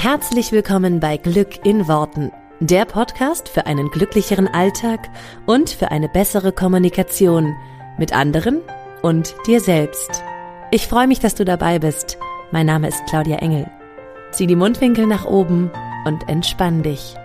Herzlich 0.00 0.52
willkommen 0.52 1.00
bei 1.00 1.16
Glück 1.16 1.66
in 1.66 1.88
Worten, 1.88 2.30
der 2.60 2.84
Podcast 2.84 3.48
für 3.48 3.66
einen 3.66 3.90
glücklicheren 3.90 4.46
Alltag 4.46 5.10
und 5.44 5.70
für 5.70 5.90
eine 5.90 6.08
bessere 6.08 6.52
Kommunikation 6.52 7.56
mit 7.98 8.12
anderen 8.12 8.60
und 9.02 9.34
dir 9.48 9.60
selbst. 9.60 10.22
Ich 10.70 10.86
freue 10.86 11.08
mich, 11.08 11.18
dass 11.18 11.34
du 11.34 11.44
dabei 11.44 11.80
bist. 11.80 12.16
Mein 12.52 12.66
Name 12.66 12.86
ist 12.86 13.04
Claudia 13.08 13.38
Engel. 13.38 13.68
Zieh 14.30 14.46
die 14.46 14.54
Mundwinkel 14.54 15.04
nach 15.04 15.24
oben 15.24 15.68
und 16.04 16.28
entspann 16.28 16.84
dich. 16.84 17.16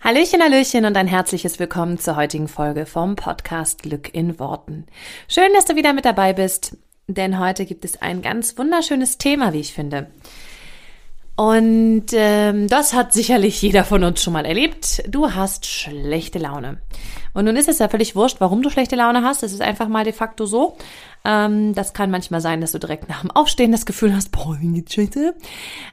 Hallöchen, 0.00 0.40
Hallöchen 0.40 0.86
und 0.86 0.96
ein 0.96 1.06
herzliches 1.06 1.58
Willkommen 1.58 1.98
zur 1.98 2.16
heutigen 2.16 2.48
Folge 2.48 2.86
vom 2.86 3.14
Podcast 3.14 3.82
Glück 3.82 4.14
in 4.14 4.38
Worten. 4.38 4.86
Schön, 5.28 5.52
dass 5.52 5.66
du 5.66 5.76
wieder 5.76 5.92
mit 5.92 6.06
dabei 6.06 6.32
bist 6.32 6.78
denn 7.14 7.38
heute 7.38 7.64
gibt 7.66 7.84
es 7.84 8.00
ein 8.00 8.22
ganz 8.22 8.56
wunderschönes 8.58 9.18
Thema, 9.18 9.52
wie 9.52 9.60
ich 9.60 9.72
finde. 9.72 10.08
Und 11.34 12.06
ähm, 12.12 12.68
das 12.68 12.92
hat 12.92 13.12
sicherlich 13.12 13.62
jeder 13.62 13.84
von 13.84 14.04
uns 14.04 14.22
schon 14.22 14.34
mal 14.34 14.44
erlebt. 14.44 15.02
Du 15.08 15.32
hast 15.32 15.64
schlechte 15.66 16.38
Laune. 16.38 16.82
Und 17.32 17.46
nun 17.46 17.56
ist 17.56 17.68
es 17.68 17.78
ja 17.78 17.88
völlig 17.88 18.14
wurscht, 18.14 18.36
warum 18.40 18.62
du 18.62 18.68
schlechte 18.68 18.96
Laune 18.96 19.22
hast. 19.22 19.42
Es 19.42 19.52
ist 19.52 19.62
einfach 19.62 19.88
mal 19.88 20.04
de 20.04 20.12
facto 20.12 20.44
so. 20.44 20.76
Ähm, 21.24 21.74
das 21.74 21.94
kann 21.94 22.10
manchmal 22.10 22.42
sein, 22.42 22.60
dass 22.60 22.72
du 22.72 22.78
direkt 22.78 23.08
nach 23.08 23.22
dem 23.22 23.30
Aufstehen 23.30 23.72
das 23.72 23.86
Gefühl 23.86 24.14
hast, 24.14 24.30
boah, 24.30 24.58
wie 24.60 24.68
geht's 24.68 24.92
scheiße. 24.92 25.34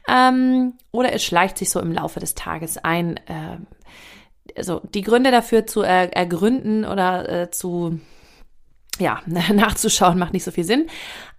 Ähm, 0.10 0.74
oder 0.92 1.14
es 1.14 1.24
schleicht 1.24 1.58
sich 1.58 1.70
so 1.70 1.80
im 1.80 1.94
Laufe 1.94 2.20
des 2.20 2.36
Tages 2.36 2.78
ein. 2.78 3.18
Äh, 3.28 3.58
also 4.58 4.82
die 4.94 5.04
Gründe 5.04 5.32
dafür 5.32 5.66
zu 5.68 5.82
er 5.82 6.14
ergründen 6.14 6.84
oder 6.84 7.30
äh, 7.30 7.52
zu 7.52 8.00
ja, 9.00 9.22
nachzuschauen 9.26 10.20
macht 10.20 10.34
nicht 10.34 10.44
so 10.44 10.52
viel 10.52 10.64
Sinn. 10.64 10.88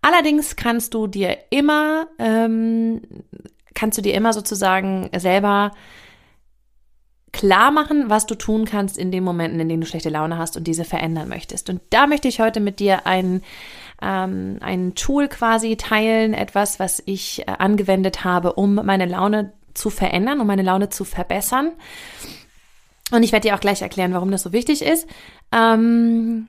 Allerdings 0.03 0.57
kannst 0.57 0.95
du 0.95 1.07
dir 1.07 1.37
immer, 1.51 2.09
ähm, 2.19 3.03
kannst 3.75 3.99
du 3.99 4.03
dir 4.03 4.15
immer 4.15 4.33
sozusagen 4.33 5.11
selber 5.17 5.73
klar 7.33 7.71
machen, 7.71 8.11
was 8.11 8.27
du 8.27 8.35
tun 8.35 8.65
kannst 8.65 8.99
in 8.99 9.13
den 9.13 9.23
Momenten, 9.23 9.61
in 9.61 9.69
denen 9.69 9.81
du 9.81 9.87
schlechte 9.87 10.09
Laune 10.09 10.37
hast 10.37 10.57
und 10.57 10.65
diese 10.65 10.85
verändern 10.85 11.29
möchtest. 11.29 11.71
Und 11.71 11.81
da 11.91 12.07
möchte 12.07 12.29
ich 12.29 12.41
heute 12.41 12.61
mit 12.61 12.81
dir 12.81 13.07
ein, 13.07 13.43
ähm, 14.03 14.59
ein 14.61 14.95
Tool 14.95 15.29
quasi 15.29 15.77
teilen, 15.77 16.35
etwas, 16.35 16.81
was 16.81 17.03
ich 17.07 17.43
äh, 17.47 17.53
angewendet 17.59 18.25
habe, 18.25 18.55
um 18.55 18.75
meine 18.75 19.07
Laune 19.07 19.53
zu 19.75 19.91
verändern, 19.91 20.41
um 20.41 20.47
meine 20.47 20.63
Laune 20.63 20.89
zu 20.89 21.05
verbessern. 21.05 21.73
Und 23.13 23.23
ich 23.23 23.33
werde 23.33 23.49
dir 23.49 23.55
auch 23.55 23.61
gleich 23.61 23.83
erklären, 23.83 24.13
warum 24.13 24.31
das 24.31 24.43
so 24.43 24.53
wichtig 24.53 24.83
ist. 24.83 25.07
Ähm, 25.53 26.49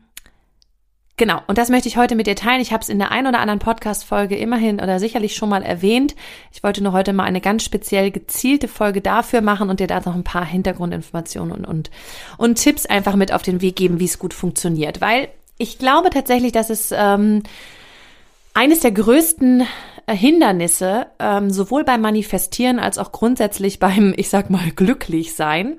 Genau, 1.22 1.40
und 1.46 1.60
das 1.60 1.70
möchte 1.70 1.88
ich 1.88 1.98
heute 1.98 2.16
mit 2.16 2.26
dir 2.26 2.36
teilen. 2.36 2.62
Ich 2.62 2.74
habe 2.74 2.82
es 2.82 2.90
in 2.90 2.98
der 2.98 3.12
ein 3.12 3.28
oder 3.28 3.38
anderen 3.38 3.60
Podcast-Folge 3.60 4.36
immerhin 4.36 4.82
oder 4.82 5.00
sicherlich 5.00 5.36
schon 5.36 5.50
mal 5.50 5.62
erwähnt. 5.62 6.16
Ich 6.52 6.64
wollte 6.64 6.82
nur 6.82 6.94
heute 6.94 7.14
mal 7.14 7.26
eine 7.26 7.42
ganz 7.42 7.64
speziell 7.64 8.10
gezielte 8.10 8.68
Folge 8.68 9.02
dafür 9.02 9.42
machen 9.42 9.70
und 9.70 9.80
dir 9.80 9.86
da 9.86 10.00
noch 10.00 10.16
ein 10.16 10.24
paar 10.24 10.44
Hintergrundinformationen 10.44 11.54
und, 11.54 11.66
und, 11.66 11.92
und 12.40 12.56
Tipps 12.56 12.88
einfach 12.88 13.16
mit 13.16 13.34
auf 13.34 13.44
den 13.44 13.62
Weg 13.62 13.76
geben, 13.76 14.00
wie 14.00 14.06
es 14.06 14.18
gut 14.18 14.34
funktioniert. 14.34 15.00
Weil 15.00 15.28
ich 15.60 15.78
glaube 15.78 16.10
tatsächlich, 16.10 16.54
dass 16.54 16.72
es 16.72 16.92
ähm, 16.92 17.44
eines 18.56 18.80
der 18.80 18.92
größten 18.92 19.68
Hindernisse, 20.10 21.06
ähm, 21.20 21.52
sowohl 21.52 21.84
beim 21.84 22.02
Manifestieren 22.02 22.80
als 22.80 22.98
auch 22.98 23.12
grundsätzlich 23.12 23.78
beim, 23.78 24.16
ich 24.18 24.30
sag 24.30 24.50
mal, 24.50 24.72
glücklich 24.72 25.36
sein, 25.36 25.78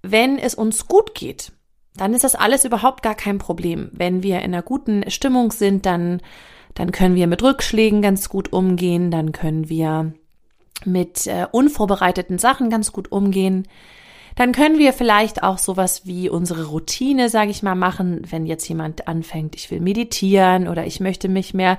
wenn 0.00 0.38
es 0.38 0.54
uns 0.54 0.88
gut 0.88 1.14
geht 1.14 1.52
dann 1.96 2.12
ist 2.12 2.24
das 2.24 2.34
alles 2.34 2.64
überhaupt 2.64 3.02
gar 3.02 3.14
kein 3.14 3.38
Problem. 3.38 3.90
Wenn 3.92 4.22
wir 4.22 4.38
in 4.38 4.52
einer 4.52 4.62
guten 4.62 5.08
Stimmung 5.10 5.52
sind, 5.52 5.86
dann, 5.86 6.20
dann 6.74 6.92
können 6.92 7.14
wir 7.14 7.26
mit 7.26 7.42
Rückschlägen 7.42 8.02
ganz 8.02 8.28
gut 8.28 8.52
umgehen, 8.52 9.10
dann 9.10 9.32
können 9.32 9.68
wir 9.68 10.12
mit 10.84 11.26
äh, 11.26 11.46
unvorbereiteten 11.50 12.38
Sachen 12.38 12.68
ganz 12.68 12.92
gut 12.92 13.12
umgehen. 13.12 13.68
Dann 14.34 14.50
können 14.50 14.80
wir 14.80 14.92
vielleicht 14.92 15.44
auch 15.44 15.58
sowas 15.58 16.06
wie 16.06 16.28
unsere 16.28 16.66
Routine, 16.66 17.28
sage 17.28 17.52
ich 17.52 17.62
mal, 17.62 17.76
machen, 17.76 18.22
wenn 18.28 18.46
jetzt 18.46 18.68
jemand 18.68 19.06
anfängt, 19.06 19.54
ich 19.54 19.70
will 19.70 19.80
meditieren 19.80 20.66
oder 20.66 20.84
ich 20.84 20.98
möchte 20.98 21.28
mich 21.28 21.54
mehr 21.54 21.78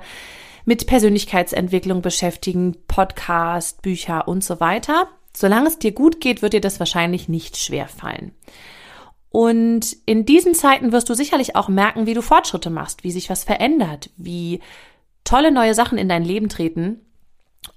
mit 0.64 0.86
Persönlichkeitsentwicklung 0.86 2.00
beschäftigen, 2.00 2.76
Podcast, 2.88 3.82
Bücher 3.82 4.26
und 4.26 4.42
so 4.42 4.58
weiter. 4.60 5.08
Solange 5.36 5.68
es 5.68 5.78
dir 5.78 5.92
gut 5.92 6.22
geht, 6.22 6.40
wird 6.40 6.54
dir 6.54 6.62
das 6.62 6.80
wahrscheinlich 6.80 7.28
nicht 7.28 7.58
schwer 7.58 7.88
fallen. 7.88 8.32
Und 9.30 9.96
in 10.06 10.24
diesen 10.24 10.54
Zeiten 10.54 10.92
wirst 10.92 11.08
du 11.08 11.14
sicherlich 11.14 11.56
auch 11.56 11.68
merken, 11.68 12.06
wie 12.06 12.14
du 12.14 12.22
Fortschritte 12.22 12.70
machst, 12.70 13.04
wie 13.04 13.10
sich 13.10 13.28
was 13.28 13.44
verändert, 13.44 14.10
wie 14.16 14.60
tolle 15.24 15.50
neue 15.50 15.74
Sachen 15.74 15.98
in 15.98 16.08
dein 16.08 16.24
Leben 16.24 16.48
treten 16.48 17.00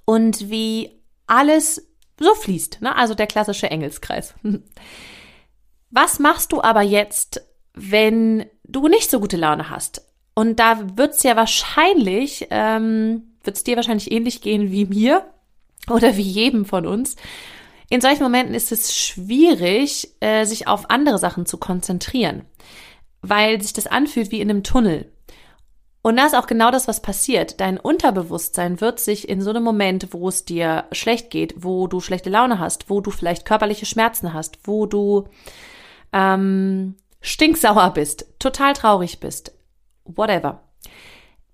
und 0.04 0.50
wie 0.50 1.00
alles 1.26 1.86
so 2.18 2.34
fließt. 2.34 2.82
Ne? 2.82 2.94
Also 2.94 3.14
der 3.14 3.26
klassische 3.26 3.70
Engelskreis. 3.70 4.34
Was 5.90 6.20
machst 6.20 6.52
du 6.52 6.62
aber 6.62 6.82
jetzt, 6.82 7.44
wenn 7.74 8.46
du 8.64 8.86
nicht 8.86 9.10
so 9.10 9.18
gute 9.18 9.36
Laune 9.36 9.70
hast? 9.70 10.06
Und 10.34 10.60
da 10.60 10.96
wird 10.96 11.14
es 11.14 11.22
ja 11.24 11.34
wahrscheinlich, 11.34 12.46
ähm, 12.50 13.34
wird 13.42 13.56
es 13.56 13.64
dir 13.64 13.74
wahrscheinlich 13.74 14.12
ähnlich 14.12 14.40
gehen 14.40 14.70
wie 14.70 14.84
mir 14.84 15.26
oder 15.88 16.16
wie 16.16 16.22
jedem 16.22 16.64
von 16.64 16.86
uns. 16.86 17.16
In 17.90 18.00
solchen 18.00 18.22
Momenten 18.22 18.54
ist 18.54 18.70
es 18.70 18.96
schwierig, 18.96 20.14
äh, 20.20 20.44
sich 20.44 20.68
auf 20.68 20.90
andere 20.90 21.18
Sachen 21.18 21.44
zu 21.44 21.58
konzentrieren, 21.58 22.46
weil 23.20 23.60
sich 23.60 23.72
das 23.72 23.88
anfühlt 23.88 24.30
wie 24.30 24.40
in 24.40 24.48
einem 24.48 24.62
Tunnel. 24.62 25.12
Und 26.00 26.16
da 26.16 26.24
ist 26.24 26.36
auch 26.36 26.46
genau 26.46 26.70
das, 26.70 26.86
was 26.88 27.02
passiert. 27.02 27.60
Dein 27.60 27.78
Unterbewusstsein 27.78 28.80
wird 28.80 29.00
sich 29.00 29.28
in 29.28 29.42
so 29.42 29.50
einem 29.50 29.64
Moment, 29.64 30.14
wo 30.14 30.28
es 30.28 30.44
dir 30.44 30.84
schlecht 30.92 31.30
geht, 31.30 31.64
wo 31.64 31.88
du 31.88 32.00
schlechte 32.00 32.30
Laune 32.30 32.60
hast, 32.60 32.88
wo 32.88 33.00
du 33.00 33.10
vielleicht 33.10 33.44
körperliche 33.44 33.86
Schmerzen 33.86 34.32
hast, 34.32 34.60
wo 34.64 34.86
du 34.86 35.28
ähm, 36.12 36.94
stinksauer 37.20 37.90
bist, 37.90 38.26
total 38.38 38.72
traurig 38.72 39.18
bist, 39.18 39.52
whatever. 40.04 40.62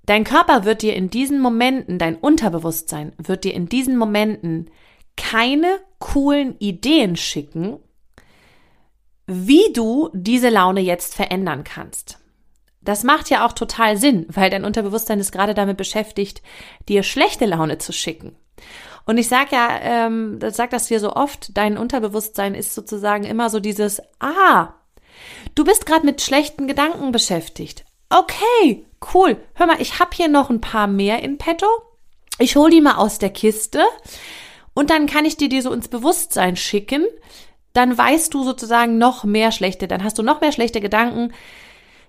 Dein 0.05 0.23
Körper 0.23 0.65
wird 0.65 0.83
dir 0.83 0.95
in 0.95 1.09
diesen 1.11 1.41
Momenten, 1.41 1.99
dein 1.99 2.15
Unterbewusstsein 2.15 3.15
wird 3.17 3.43
dir 3.43 3.55
in 3.55 3.69
diesen 3.69 3.97
Momenten 3.97 4.71
keine 5.16 5.81
coolen 5.99 6.59
Ideen 6.59 7.16
schicken, 7.16 7.78
wie 9.27 9.72
du 9.72 10.10
diese 10.12 10.50
Laune 10.50 10.81
jetzt 10.81 11.15
verändern 11.15 11.65
kannst. 11.65 12.19
Das 12.81 13.03
macht 13.03 13.31
ja 13.31 13.44
auch 13.44 13.53
total 13.53 13.97
Sinn, 13.97 14.26
weil 14.28 14.49
dein 14.49 14.65
Unterbewusstsein 14.65 15.19
ist 15.19 15.32
gerade 15.32 15.55
damit 15.55 15.76
beschäftigt, 15.76 16.43
dir 16.88 17.03
schlechte 17.03 17.44
Laune 17.44 17.78
zu 17.78 17.93
schicken. 17.93 18.37
Und 19.06 19.19
ich 19.19 19.28
sage 19.28 19.50
ja, 19.53 19.78
ähm, 19.81 20.38
das 20.38 20.56
sagt 20.56 20.72
das 20.72 20.88
hier 20.88 21.00
so 21.00 21.12
oft, 21.12 21.56
dein 21.56 21.78
Unterbewusstsein 21.78 22.55
ist 22.55 22.75
sozusagen 22.75 23.25
immer 23.25 23.50
so 23.50 23.59
dieses, 23.59 24.00
ah, 24.21 24.75
du 25.55 25.65
bist 25.65 25.87
gerade 25.87 26.06
mit 26.06 26.22
schlechten 26.22 26.69
Gedanken 26.69 27.10
beschäftigt. 27.10 27.84
Okay, 28.09 28.84
cool. 29.12 29.37
Hör 29.55 29.66
mal, 29.66 29.81
ich 29.81 29.99
habe 29.99 30.10
hier 30.15 30.28
noch 30.28 30.50
ein 30.50 30.60
paar 30.60 30.87
mehr 30.87 31.22
in 31.22 31.38
petto. 31.38 31.66
Ich 32.38 32.55
hol 32.56 32.71
die 32.71 32.81
mal 32.81 32.97
aus 32.97 33.19
der 33.19 33.31
Kiste. 33.31 33.84
Und 34.76 34.91
dann 34.91 35.06
kann 35.06 35.25
ich 35.25 35.38
dir 35.38 35.48
die 35.48 35.62
so 35.62 35.72
ins 35.72 35.88
Bewusstsein 35.88 36.54
schicken. 36.54 37.06
Dann 37.72 37.97
weißt 37.97 38.32
du 38.34 38.44
sozusagen 38.44 38.98
noch 38.98 39.25
mehr 39.25 39.50
schlechte, 39.50 39.88
dann 39.88 40.04
hast 40.04 40.19
du 40.19 40.22
noch 40.22 40.42
mehr 40.42 40.53
schlechte 40.53 40.82
Gedanken. 40.82 41.32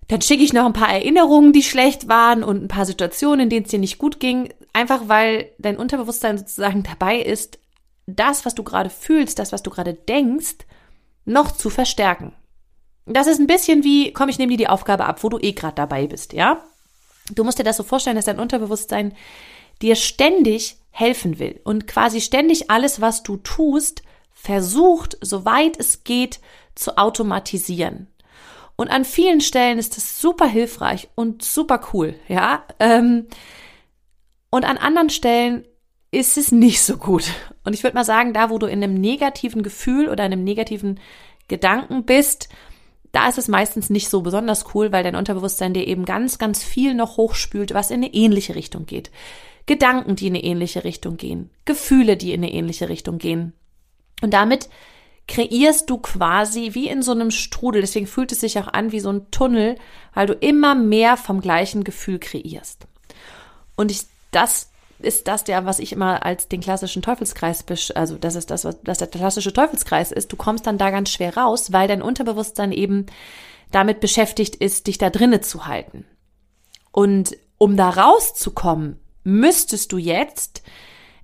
Dann 0.10 0.22
schicke 0.22 0.44
ich 0.44 0.52
noch 0.52 0.66
ein 0.66 0.74
paar 0.74 0.90
Erinnerungen, 0.90 1.54
die 1.54 1.64
schlecht 1.64 2.10
waren 2.10 2.44
und 2.44 2.62
ein 2.62 2.68
paar 2.68 2.86
Situationen, 2.86 3.46
in 3.46 3.50
denen 3.50 3.66
es 3.66 3.72
dir 3.72 3.80
nicht 3.80 3.98
gut 4.00 4.20
ging. 4.20 4.54
Einfach 4.74 5.08
weil 5.08 5.50
dein 5.60 5.78
Unterbewusstsein 5.78 6.38
sozusagen 6.38 6.84
dabei 6.84 7.22
ist, 7.22 7.58
das, 8.06 8.46
was 8.46 8.54
du 8.54 8.64
gerade 8.64 8.90
fühlst, 8.90 9.40
das, 9.40 9.54
was 9.54 9.64
du 9.64 9.70
gerade 9.70 9.94
denkst, 9.94 10.58
noch 11.24 11.52
zu 11.52 11.70
verstärken. 11.70 12.34
Das 13.06 13.28
ist 13.28 13.40
ein 13.40 13.48
bisschen 13.48 13.86
wie, 13.86 14.12
komm, 14.12 14.28
ich 14.28 14.40
nehme 14.40 14.52
dir 14.52 14.58
die 14.58 14.68
Aufgabe 14.68 15.06
ab, 15.06 15.24
wo 15.24 15.30
du 15.30 15.40
eh 15.40 15.54
gerade 15.54 15.76
dabei 15.76 16.06
bist, 16.08 16.34
ja? 16.34 16.64
Du 17.34 17.46
musst 17.46 17.60
dir 17.60 17.64
das 17.64 17.78
so 17.78 17.84
vorstellen, 17.84 18.18
dass 18.18 18.26
dein 18.26 18.40
Unterbewusstsein 18.40 19.14
dir 19.82 19.96
ständig 19.96 20.78
helfen 20.98 21.38
will 21.38 21.62
und 21.64 21.86
quasi 21.86 22.22
ständig 22.22 22.72
alles, 22.72 23.02
was 23.02 23.22
du 23.22 23.38
tust, 23.38 24.02
versucht, 24.32 25.16
soweit 25.22 25.80
es 25.80 26.04
geht, 26.04 26.40
zu 26.74 26.98
automatisieren. 26.98 28.08
Und 28.76 28.90
an 28.90 29.06
vielen 29.06 29.42
Stellen 29.42 29.78
ist 29.78 29.96
es 29.96 30.20
super 30.20 30.48
hilfreich 30.48 31.10
und 31.14 31.44
super 31.44 31.82
cool, 31.94 32.16
ja. 32.28 32.64
Ähm, 32.80 33.28
und 34.50 34.66
an 34.66 34.78
anderen 34.78 35.12
Stellen 35.12 35.66
ist 36.10 36.36
es 36.36 36.52
nicht 36.52 36.82
so 36.82 36.98
gut. 36.98 37.26
Und 37.64 37.74
ich 37.74 37.84
würde 37.84 37.96
mal 37.96 38.04
sagen, 38.04 38.34
da, 38.34 38.50
wo 38.50 38.58
du 38.58 38.66
in 38.66 38.84
einem 38.84 38.96
negativen 38.96 39.62
Gefühl 39.62 40.10
oder 40.10 40.24
einem 40.24 40.44
negativen 40.44 41.00
Gedanken 41.48 42.06
bist, 42.06 42.50
da 43.12 43.30
ist 43.30 43.38
es 43.38 43.48
meistens 43.48 43.92
nicht 43.92 44.10
so 44.10 44.22
besonders 44.22 44.74
cool, 44.74 44.92
weil 44.92 45.04
dein 45.04 45.16
Unterbewusstsein 45.16 45.76
dir 45.76 45.86
eben 45.86 46.06
ganz, 46.06 46.40
ganz 46.40 46.64
viel 46.64 46.96
noch 46.96 47.18
hochspült, 47.18 47.76
was 47.76 47.92
in 47.92 47.98
eine 47.98 48.14
ähnliche 48.16 48.56
Richtung 48.56 48.88
geht. 48.88 49.12
Gedanken, 49.68 50.16
die 50.16 50.28
in 50.28 50.36
eine 50.36 50.44
ähnliche 50.44 50.84
Richtung 50.84 51.18
gehen, 51.18 51.52
Gefühle, 51.66 52.18
die 52.18 52.34
in 52.34 52.44
eine 52.44 52.52
ähnliche 52.52 52.90
Richtung 52.90 53.20
gehen. 53.20 53.54
Und 54.22 54.34
damit 54.34 54.70
kreierst 55.28 55.90
du 55.90 55.98
quasi 55.98 56.70
wie 56.74 56.88
in 56.88 57.04
so 57.04 57.12
einem 57.12 57.32
Strudel. 57.32 57.82
Deswegen 57.82 58.08
fühlt 58.08 58.32
es 58.32 58.40
sich 58.40 58.58
auch 58.58 58.70
an 58.70 58.92
wie 58.92 59.02
so 59.02 59.12
ein 59.12 59.30
Tunnel, 59.30 59.76
weil 60.14 60.26
du 60.26 60.34
immer 60.34 60.74
mehr 60.74 61.18
vom 61.18 61.42
gleichen 61.42 61.84
Gefühl 61.84 62.18
kreierst. 62.18 62.88
Und 63.76 63.92
ich 63.92 64.06
das 64.32 64.72
ist 65.00 65.28
das 65.28 65.44
der, 65.44 65.66
was 65.66 65.80
ich 65.80 65.92
immer 65.92 66.26
als 66.26 66.48
den 66.48 66.62
klassischen 66.62 67.02
Teufelskreis, 67.02 67.64
also 67.92 68.18
das 68.18 68.36
ist 68.36 68.50
das, 68.50 68.66
was 68.66 68.82
das 68.82 68.98
der 68.98 69.08
klassische 69.08 69.54
Teufelskreis 69.54 70.12
ist. 70.12 70.32
Du 70.32 70.38
kommst 70.38 70.66
dann 70.66 70.78
da 70.78 70.90
ganz 70.90 71.12
schwer 71.12 71.38
raus, 71.38 71.72
weil 71.72 71.88
dein 71.88 72.02
Unterbewusstsein 72.02 72.72
eben 72.72 73.06
damit 73.72 74.00
beschäftigt 74.00 74.56
ist, 74.56 74.88
dich 74.88 74.98
da 74.98 75.10
drinnen 75.10 75.44
zu 75.44 75.68
halten. 75.68 76.06
Und 76.92 77.38
um 77.58 77.78
da 77.78 77.90
rauszukommen, 77.90 79.00
müsstest 79.28 79.92
du 79.92 79.98
jetzt 79.98 80.64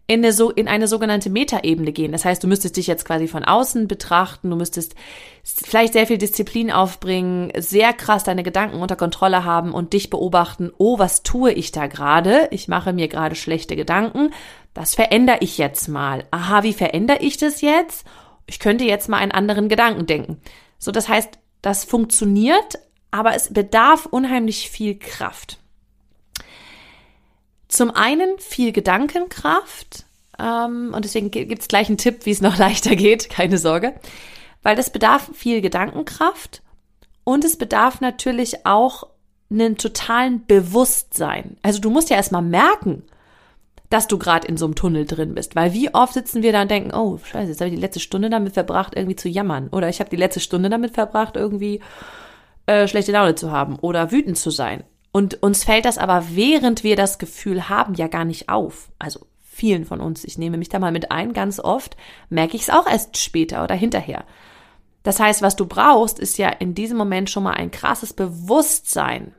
in 0.06 0.20
eine, 0.20 0.34
so, 0.34 0.52
in 0.52 0.68
eine 0.68 0.90
sogenannte 0.90 1.30
Metaebene 1.30 1.94
gehen. 1.94 2.12
Das 2.12 2.26
heißt, 2.26 2.44
du 2.44 2.48
müsstest 2.48 2.76
dich 2.76 2.88
jetzt 2.88 3.06
quasi 3.06 3.30
von 3.30 3.46
außen 3.46 3.88
betrachten, 3.88 4.50
du 4.50 4.58
müsstest 4.58 4.96
vielleicht 5.44 5.94
sehr 5.94 6.06
viel 6.06 6.18
Disziplin 6.18 6.70
aufbringen, 6.72 7.54
sehr 7.58 7.94
krass 7.94 8.26
deine 8.26 8.44
Gedanken 8.44 8.82
unter 8.82 8.98
Kontrolle 8.98 9.46
haben 9.46 9.74
und 9.74 9.94
dich 9.94 10.10
beobachten, 10.10 10.72
oh, 10.78 11.00
was 11.00 11.24
tue 11.24 11.54
ich 11.54 11.72
da 11.72 11.88
gerade? 11.88 12.50
Ich 12.52 12.68
mache 12.68 12.92
mir 12.92 13.08
gerade 13.08 13.36
schlechte 13.36 13.78
Gedanken. 13.78 14.32
Das 14.74 14.94
verändere 14.94 15.38
ich 15.40 15.58
jetzt 15.58 15.88
mal. 15.88 16.26
Aha, 16.32 16.64
wie 16.64 16.74
verändere 16.74 17.20
ich 17.22 17.38
das 17.38 17.62
jetzt? 17.62 18.06
Ich 18.46 18.60
könnte 18.60 18.84
jetzt 18.84 19.08
mal 19.08 19.18
einen 19.18 19.32
anderen 19.32 19.70
Gedanken 19.70 20.06
denken. 20.06 20.42
So, 20.78 20.92
das 20.92 21.08
heißt, 21.08 21.40
das 21.62 21.86
funktioniert, 21.86 22.80
aber 23.12 23.36
es 23.36 23.54
bedarf 23.54 24.06
unheimlich 24.06 24.70
viel 24.70 25.00
Kraft. 25.00 25.63
Zum 27.74 27.90
einen 27.90 28.38
viel 28.38 28.72
Gedankenkraft. 28.72 30.06
Ähm, 30.38 30.94
und 30.96 31.06
deswegen 31.06 31.32
gibt 31.32 31.60
es 31.60 31.68
gleich 31.68 31.88
einen 31.88 31.98
Tipp, 31.98 32.28
wie 32.28 32.30
es 32.30 32.40
noch 32.40 32.58
leichter 32.60 32.96
geht, 32.96 33.32
keine 33.32 33.58
Sorge. 33.58 33.96
Weil 34.62 34.76
das 34.76 34.92
bedarf 34.92 35.32
viel 35.34 35.60
Gedankenkraft 35.60 36.62
und 37.24 37.44
es 37.44 37.58
bedarf 37.58 38.00
natürlich 38.00 38.68
auch 38.68 39.08
einen 39.50 39.76
totalen 39.76 40.46
Bewusstsein. 40.46 41.58
Also 41.64 41.80
du 41.80 41.90
musst 41.90 42.12
ja 42.12 42.16
erstmal 42.16 42.44
merken, 42.44 43.06
dass 43.90 44.08
du 44.08 44.20
gerade 44.20 44.48
in 44.48 44.56
so 44.56 44.66
einem 44.66 44.76
Tunnel 44.76 45.06
drin 45.06 45.34
bist. 45.34 45.56
Weil 45.56 45.74
wie 45.74 45.96
oft 45.96 46.14
sitzen 46.14 46.44
wir 46.44 46.52
da 46.52 46.62
und 46.62 46.70
denken, 46.70 46.94
oh, 46.94 47.18
scheiße, 47.24 47.50
jetzt 47.50 47.60
habe 47.60 47.70
ich 47.70 47.76
die 47.76 47.82
letzte 47.82 48.00
Stunde 48.00 48.30
damit 48.30 48.54
verbracht, 48.54 48.94
irgendwie 48.96 49.16
zu 49.16 49.30
jammern. 49.30 49.70
Oder 49.70 49.90
ich 49.90 50.00
habe 50.00 50.12
die 50.12 50.16
letzte 50.16 50.42
Stunde 50.42 50.70
damit 50.70 50.94
verbracht, 50.94 51.36
irgendwie 51.36 51.80
äh, 52.68 52.88
schlechte 52.88 53.14
Laune 53.14 53.34
zu 53.34 53.52
haben 53.52 53.80
oder 53.80 54.12
wütend 54.12 54.38
zu 54.38 54.52
sein. 54.52 54.84
Und 55.14 55.44
uns 55.44 55.64
fällt 55.64 55.86
das 55.86 56.00
aber, 56.00 56.26
während 56.32 56.84
wir 56.84 56.96
das 56.96 57.20
Gefühl 57.20 57.70
haben, 57.70 57.94
ja 57.94 58.08
gar 58.08 58.26
nicht 58.26 58.50
auf. 58.50 58.90
Also 58.98 59.28
vielen 59.44 59.86
von 59.86 60.02
uns, 60.02 60.24
ich 60.24 60.40
nehme 60.40 60.58
mich 60.58 60.70
da 60.70 60.80
mal 60.80 60.92
mit 60.92 61.12
ein, 61.12 61.34
ganz 61.34 61.60
oft 61.60 61.96
merke 62.30 62.56
ich 62.56 62.64
es 62.64 62.70
auch 62.72 62.88
erst 62.88 63.18
später 63.18 63.64
oder 63.64 63.76
hinterher. 63.76 64.26
Das 65.04 65.20
heißt, 65.20 65.44
was 65.44 65.56
du 65.56 65.68
brauchst, 65.68 66.18
ist 66.18 66.40
ja 66.40 66.50
in 66.50 66.74
diesem 66.74 66.98
Moment 66.98 67.30
schon 67.30 67.44
mal 67.44 67.54
ein 67.54 67.70
krasses 67.70 68.12
Bewusstsein. 68.14 69.36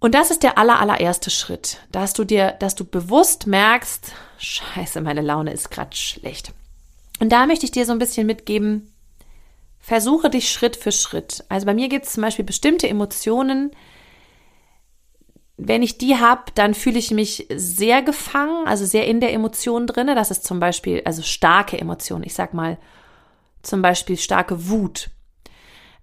Und 0.00 0.14
das 0.14 0.30
ist 0.30 0.42
der 0.42 0.56
aller, 0.56 0.80
allererste 0.80 1.30
Schritt, 1.30 1.78
dass 1.92 2.14
du 2.14 2.24
dir, 2.24 2.52
dass 2.60 2.74
du 2.74 2.84
bewusst 2.86 3.46
merkst, 3.46 4.12
scheiße, 4.38 5.02
meine 5.02 5.20
Laune 5.20 5.52
ist 5.52 5.70
gerade 5.70 5.94
schlecht. 5.94 6.54
Und 7.20 7.30
da 7.30 7.46
möchte 7.46 7.66
ich 7.66 7.72
dir 7.72 7.84
so 7.84 7.92
ein 7.92 7.98
bisschen 7.98 8.26
mitgeben, 8.26 8.91
versuche 9.82 10.30
dich 10.30 10.50
Schritt 10.50 10.76
für 10.76 10.92
Schritt. 10.92 11.44
Also 11.48 11.66
bei 11.66 11.74
mir 11.74 11.88
gibt 11.88 12.06
es 12.06 12.12
zum 12.12 12.22
Beispiel 12.22 12.44
bestimmte 12.44 12.88
Emotionen, 12.88 13.72
wenn 15.58 15.82
ich 15.82 15.98
die 15.98 16.16
habe, 16.16 16.44
dann 16.54 16.72
fühle 16.72 16.98
ich 16.98 17.10
mich 17.10 17.46
sehr 17.54 18.02
gefangen, 18.02 18.66
also 18.66 18.86
sehr 18.86 19.06
in 19.06 19.20
der 19.20 19.32
Emotion 19.32 19.86
drinne. 19.86 20.14
Das 20.14 20.30
ist 20.30 20.44
zum 20.44 20.60
Beispiel, 20.60 21.02
also 21.04 21.22
starke 21.22 21.78
Emotionen. 21.78 22.24
Ich 22.24 22.34
sag 22.34 22.54
mal, 22.54 22.78
zum 23.62 23.82
Beispiel 23.82 24.16
starke 24.16 24.68
Wut. 24.68 25.10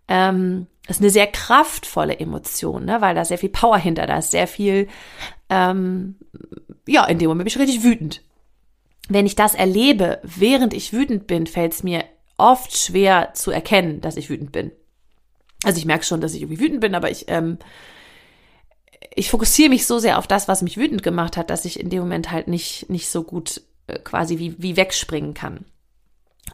Ähm, 0.08 0.68
ist 0.88 1.02
eine 1.02 1.10
sehr 1.10 1.28
kraftvolle 1.28 2.20
Emotion, 2.20 2.86
ne? 2.86 3.02
weil 3.02 3.16
da 3.16 3.24
sehr 3.26 3.38
viel 3.38 3.50
Power 3.50 3.78
hinter, 3.78 4.08
da 4.08 4.18
ist 4.18 4.32
sehr 4.32 4.48
viel, 4.48 4.88
ähm, 5.50 6.16
ja, 6.88 7.06
in 7.06 7.20
dem 7.20 7.30
Moment 7.30 7.46
bin 7.46 7.54
ich 7.54 7.60
richtig 7.60 7.84
wütend. 7.84 8.24
Wenn 9.08 9.26
ich 9.26 9.36
das 9.36 9.56
erlebe, 9.56 10.20
während 10.24 10.74
ich 10.74 10.94
wütend 10.94 11.28
bin, 11.28 11.48
fällt 11.48 11.74
es 11.74 11.84
mir 11.84 12.04
oft 12.40 12.76
schwer 12.76 13.34
zu 13.34 13.52
erkennen, 13.52 14.02
dass 14.02 14.18
ich 14.18 14.30
wütend 14.30 14.52
bin. 14.52 14.72
Also 15.64 15.78
ich 15.78 15.86
merke 15.86 16.06
schon, 16.06 16.22
dass 16.22 16.34
ich 16.34 16.42
irgendwie 16.42 16.62
wütend 16.62 16.82
bin, 16.82 16.96
aber 16.96 17.12
ich, 17.12 17.26
ähm, 17.28 17.58
ich 19.14 19.30
fokussiere 19.30 19.70
mich 19.70 19.86
so 19.86 20.00
sehr 20.00 20.18
auf 20.18 20.28
das, 20.28 20.48
was 20.48 20.62
mich 20.62 20.78
wütend 20.78 21.04
gemacht 21.04 21.38
hat, 21.38 21.50
dass 21.50 21.66
ich 21.66 21.80
in 21.80 21.90
dem 21.90 22.00
Moment 22.00 22.32
halt 22.32 22.48
nicht, 22.48 22.90
nicht 22.90 23.10
so 23.10 23.24
gut 23.24 23.62
äh, 23.88 24.00
quasi 24.00 24.40
wie, 24.40 24.56
wie 24.62 24.78
wegspringen 24.78 25.34
kann. 25.34 25.66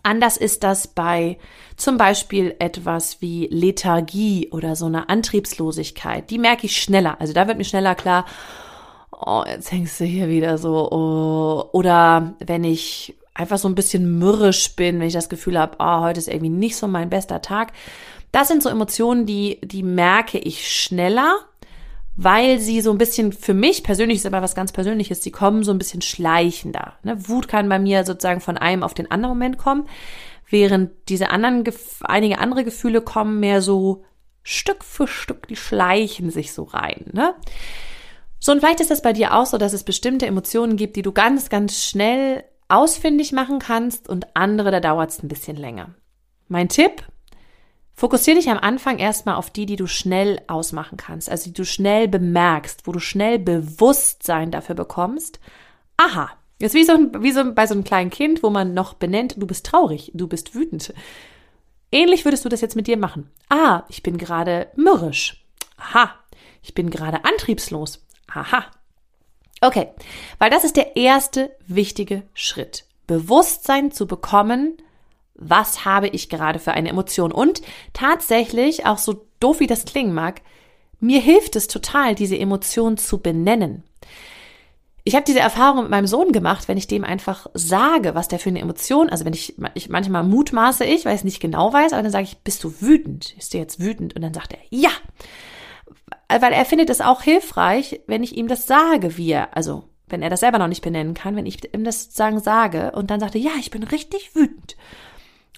Anders 0.04 0.38
ist 0.38 0.64
das 0.64 0.88
bei 0.88 1.38
zum 1.78 1.98
Beispiel 1.98 2.56
etwas 2.60 3.22
wie 3.22 3.48
Lethargie 3.48 4.50
oder 4.52 4.76
so 4.76 4.86
einer 4.86 5.10
Antriebslosigkeit. 5.10 6.30
Die 6.30 6.38
merke 6.38 6.66
ich 6.66 6.82
schneller. 6.82 7.20
Also 7.22 7.34
da 7.34 7.48
wird 7.48 7.58
mir 7.58 7.64
schneller 7.64 7.96
klar, 7.96 8.26
oh, 9.12 9.44
jetzt 9.48 9.72
hängst 9.72 10.00
du 10.00 10.06
hier 10.06 10.28
wieder 10.28 10.58
so. 10.58 10.92
Oh. 10.92 11.70
Oder 11.72 12.36
wenn 12.40 12.64
ich 12.64 13.16
einfach 13.36 13.60
so 13.60 13.68
ein 13.68 13.76
bisschen 13.76 14.18
mürrisch 14.18 14.76
bin, 14.76 15.00
wenn 15.00 15.08
ich 15.08 15.14
das 15.14 15.30
Gefühl 15.30 15.60
habe, 15.60 15.76
oh, 15.80 16.00
heute 16.00 16.20
ist 16.20 16.30
irgendwie 16.30 16.50
nicht 16.50 16.78
so 16.78 16.88
mein 16.88 17.10
bester 17.10 17.42
Tag. 17.42 17.74
Das 18.32 18.48
sind 18.48 18.64
so 18.64 18.70
Emotionen, 18.70 19.26
die, 19.26 19.60
die 19.62 19.84
merke 19.84 20.40
ich 20.40 20.68
schneller, 20.72 21.36
weil 22.16 22.60
sie 22.60 22.82
so 22.82 22.92
ein 22.92 22.98
bisschen, 22.98 23.34
für 23.34 23.54
mich 23.54 23.84
persönlich 23.84 24.18
ist 24.18 24.26
aber 24.26 24.42
was 24.42 24.56
ganz 24.56 24.72
Persönliches, 24.72 25.20
die 25.20 25.32
kommen 25.32 25.64
so 25.64 25.72
ein 25.72 25.78
bisschen 25.78 26.02
schleichender. 26.02 26.94
Ne? 27.04 27.28
Wut 27.28 27.48
kann 27.48 27.70
bei 27.70 27.78
mir 27.78 28.06
sozusagen 28.06 28.42
von 28.42 28.58
einem 28.58 28.84
auf 28.84 28.94
den 28.94 29.12
anderen 29.12 29.36
Moment 29.36 29.58
kommen, 29.58 29.88
während 30.50 30.92
diese 31.10 31.30
anderen, 31.30 31.66
einige 32.04 32.40
andere 32.40 32.64
Gefühle 32.64 33.02
kommen 33.02 33.42
mehr 33.42 33.62
so 33.62 34.06
Stück 34.44 34.84
für 34.84 35.08
Stück, 35.08 35.48
die 35.50 35.58
schleichen 35.58 36.30
sich 36.30 36.54
so 36.54 36.64
rein. 36.64 37.06
Ne? 37.12 37.36
So, 38.40 38.54
und 38.54 38.60
vielleicht 38.60 38.80
ist 38.80 38.92
es 38.92 39.02
bei 39.02 39.12
dir 39.12 39.34
auch 39.34 39.46
so, 39.46 39.58
dass 39.58 39.74
es 39.74 39.84
bestimmte 39.84 40.28
Emotionen 40.28 40.78
gibt, 40.78 40.96
die 40.96 41.02
du 41.02 41.12
ganz, 41.12 41.50
ganz 41.50 41.84
schnell 41.84 42.44
ausfindig 42.68 43.32
machen 43.32 43.60
kannst 43.60 44.10
und 44.10 44.36
andere, 44.36 44.72
da 44.72 44.80
dauert 44.80 45.12
es 45.12 45.24
ein 45.24 45.28
bisschen 45.28 45.58
länger. 45.58 45.94
Mein 46.48 46.70
Tipp, 46.70 47.04
fokussiere 47.94 48.38
dich 48.38 48.50
am 48.50 48.58
Anfang 48.58 49.00
erstmal 49.00 49.36
auf 49.36 49.50
die, 49.50 49.66
die 49.66 49.76
du 49.76 49.88
schnell 49.88 50.42
ausmachen 50.48 50.98
kannst, 50.98 51.30
also 51.30 51.46
die 51.46 51.54
du 51.54 51.66
schnell 51.66 52.08
bemerkst, 52.08 52.86
wo 52.86 52.92
du 52.92 53.00
schnell 53.00 53.40
Bewusstsein 53.40 54.52
dafür 54.52 54.76
bekommst. 54.76 55.40
Aha, 55.98 56.32
jetzt 56.60 56.76
wie 56.76 56.84
so, 56.84 56.94
wie 57.20 57.32
so 57.32 57.54
bei 57.54 57.68
so 57.68 57.74
einem 57.74 57.84
kleinen 57.84 58.10
Kind, 58.10 58.44
wo 58.44 58.50
man 58.50 58.74
noch 58.74 58.94
benennt, 58.94 59.36
du 59.38 59.48
bist 59.48 59.66
traurig, 59.66 60.12
du 60.14 60.28
bist 60.28 60.56
wütend. 60.56 60.94
Ähnlich 61.92 62.26
würdest 62.26 62.44
du 62.44 62.50
das 62.50 62.62
jetzt 62.62 62.76
mit 62.76 62.88
dir 62.88 62.98
machen. 62.98 63.30
Ah, 63.50 63.84
ich 63.90 64.04
bin 64.04 64.18
gerade 64.18 64.68
mürrisch. 64.76 65.46
Aha, 65.78 66.14
ich 66.62 66.74
bin 66.74 66.90
gerade 66.90 67.24
antriebslos. 67.24 68.06
Aha, 68.28 68.66
Okay, 69.62 69.88
weil 70.38 70.50
das 70.50 70.64
ist 70.64 70.76
der 70.76 70.96
erste 70.96 71.56
wichtige 71.68 72.24
Schritt. 72.34 72.86
Bewusstsein 73.08 73.92
zu 73.92 74.08
bekommen, 74.08 74.78
was 75.36 75.86
habe 75.86 76.08
ich 76.08 76.30
gerade 76.30 76.60
für 76.60 76.72
eine 76.72 76.90
Emotion. 76.90 77.32
Und 77.32 77.62
tatsächlich, 77.94 78.86
auch 78.86 78.98
so 78.98 79.26
doof 79.40 79.60
wie 79.60 79.68
das 79.68 79.86
klingen 79.86 80.14
mag, 80.14 80.42
mir 81.00 81.20
hilft 81.20 81.56
es 81.56 81.68
total, 81.68 82.16
diese 82.16 82.38
Emotion 82.38 82.98
zu 82.98 83.20
benennen. 83.20 83.84
Ich 85.04 85.14
habe 85.14 85.26
diese 85.26 85.40
Erfahrung 85.40 85.84
mit 85.84 85.92
meinem 85.92 86.08
Sohn 86.08 86.32
gemacht, 86.32 86.68
wenn 86.68 86.80
ich 86.80 86.88
dem 86.88 87.04
einfach 87.04 87.46
sage, 87.54 88.16
was 88.16 88.28
der 88.28 88.40
für 88.40 88.50
eine 88.50 88.62
Emotion, 88.62 89.10
also 89.10 89.24
wenn 89.24 89.34
ich, 89.34 89.56
ich 89.76 89.88
manchmal 89.88 90.24
mutmaße 90.24 90.84
ich, 90.84 91.06
weil 91.06 91.14
ich 91.14 91.20
es 91.20 91.26
nicht 91.26 91.40
genau 91.40 91.72
weiß, 91.72 91.94
aber 91.94 92.02
dann 92.02 92.12
sage 92.12 92.24
ich, 92.24 92.38
bist 92.40 92.64
du 92.64 92.74
wütend? 92.82 93.36
Ist 93.38 93.54
du 93.54 93.60
jetzt 93.60 93.80
wütend? 93.80 94.16
Und 94.16 94.24
dann 94.24 94.34
sagt 94.34 94.54
er, 94.54 94.60
ja 94.72 94.90
weil 96.30 96.54
er 96.54 96.66
findet 96.66 96.90
es 96.90 97.02
auch 97.02 97.22
hilfreich, 97.22 98.02
wenn 98.08 98.24
ich 98.24 98.38
ihm 98.38 98.48
das 98.48 98.68
sage, 98.68 99.18
wie 99.18 99.32
er, 99.32 99.56
also 99.56 99.90
wenn 100.08 100.22
er 100.22 100.30
das 100.30 100.40
selber 100.40 100.60
noch 100.60 100.68
nicht 100.68 100.84
benennen 100.84 101.14
kann, 101.14 101.36
wenn 101.36 101.46
ich 101.46 101.74
ihm 101.74 101.84
das 101.84 102.04
sozusagen 102.04 102.40
sage 102.40 102.92
und 102.92 103.10
dann 103.10 103.20
sagt 103.20 103.36
er, 103.36 103.42
ja, 103.42 103.52
ich 103.60 103.72
bin 103.72 103.84
richtig 103.84 104.36
wütend. 104.36 104.76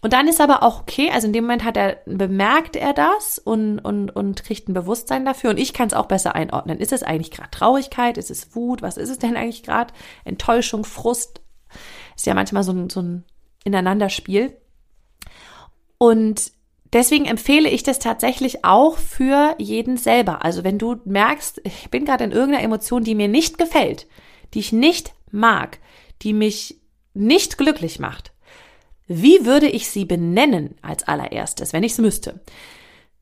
Und 0.02 0.14
dann 0.14 0.28
ist 0.28 0.40
aber 0.40 0.62
auch 0.62 0.82
okay, 0.82 1.10
also 1.12 1.28
in 1.28 1.34
dem 1.34 1.46
Moment 1.46 1.64
hat 1.64 1.76
er, 1.76 1.98
bemerkt 2.06 2.76
er 2.76 2.94
das 2.94 3.40
und, 3.40 3.80
und, 3.80 4.16
und 4.16 4.44
kriegt 4.44 4.70
ein 4.70 4.74
Bewusstsein 4.74 5.26
dafür 5.26 5.50
und 5.50 5.58
ich 5.58 5.74
kann 5.74 5.88
es 5.88 5.94
auch 5.94 6.06
besser 6.06 6.36
einordnen. 6.36 6.78
Ist 6.78 6.94
es 6.94 7.04
eigentlich 7.04 7.32
gerade 7.32 7.50
Traurigkeit? 7.50 8.18
Ist 8.18 8.30
es 8.30 8.56
Wut? 8.56 8.82
Was 8.82 8.98
ist 8.98 9.10
es 9.10 9.18
denn 9.18 9.36
eigentlich 9.36 9.64
gerade? 9.64 9.94
Enttäuschung, 10.24 10.86
Frust? 10.86 11.42
Ist 12.16 12.28
ja 12.28 12.36
manchmal 12.36 12.64
so 12.64 12.74
ein, 12.74 12.90
so 12.90 13.02
ein 13.02 13.26
Ineinanderspiel. 13.64 14.56
Und 15.98 16.52
Deswegen 16.94 17.26
empfehle 17.26 17.70
ich 17.70 17.84
das 17.84 18.00
tatsächlich 18.00 18.64
auch 18.64 18.98
für 18.98 19.56
jeden 19.58 19.98
selber. 19.98 20.46
Also 20.46 20.64
wenn 20.64 20.78
du 20.78 20.98
merkst, 21.06 21.62
ich 21.64 21.90
bin 21.90 22.06
gerade 22.06 22.24
in 22.24 22.32
irgendeiner 22.32 22.64
Emotion, 22.64 23.04
die 23.04 23.16
mir 23.16 23.28
nicht 23.28 23.58
gefällt, 23.58 24.08
die 24.54 24.60
ich 24.60 24.72
nicht 24.72 25.14
mag, 25.32 25.80
die 26.22 26.34
mich 26.34 26.80
nicht 27.14 27.58
glücklich 27.58 28.00
macht, 28.00 28.32
wie 29.08 29.46
würde 29.46 29.68
ich 29.68 29.90
sie 29.90 30.06
benennen 30.06 30.76
als 30.82 31.08
allererstes, 31.08 31.74
wenn 31.74 31.84
ich 31.84 31.94
es 31.94 31.98
müsste? 31.98 32.42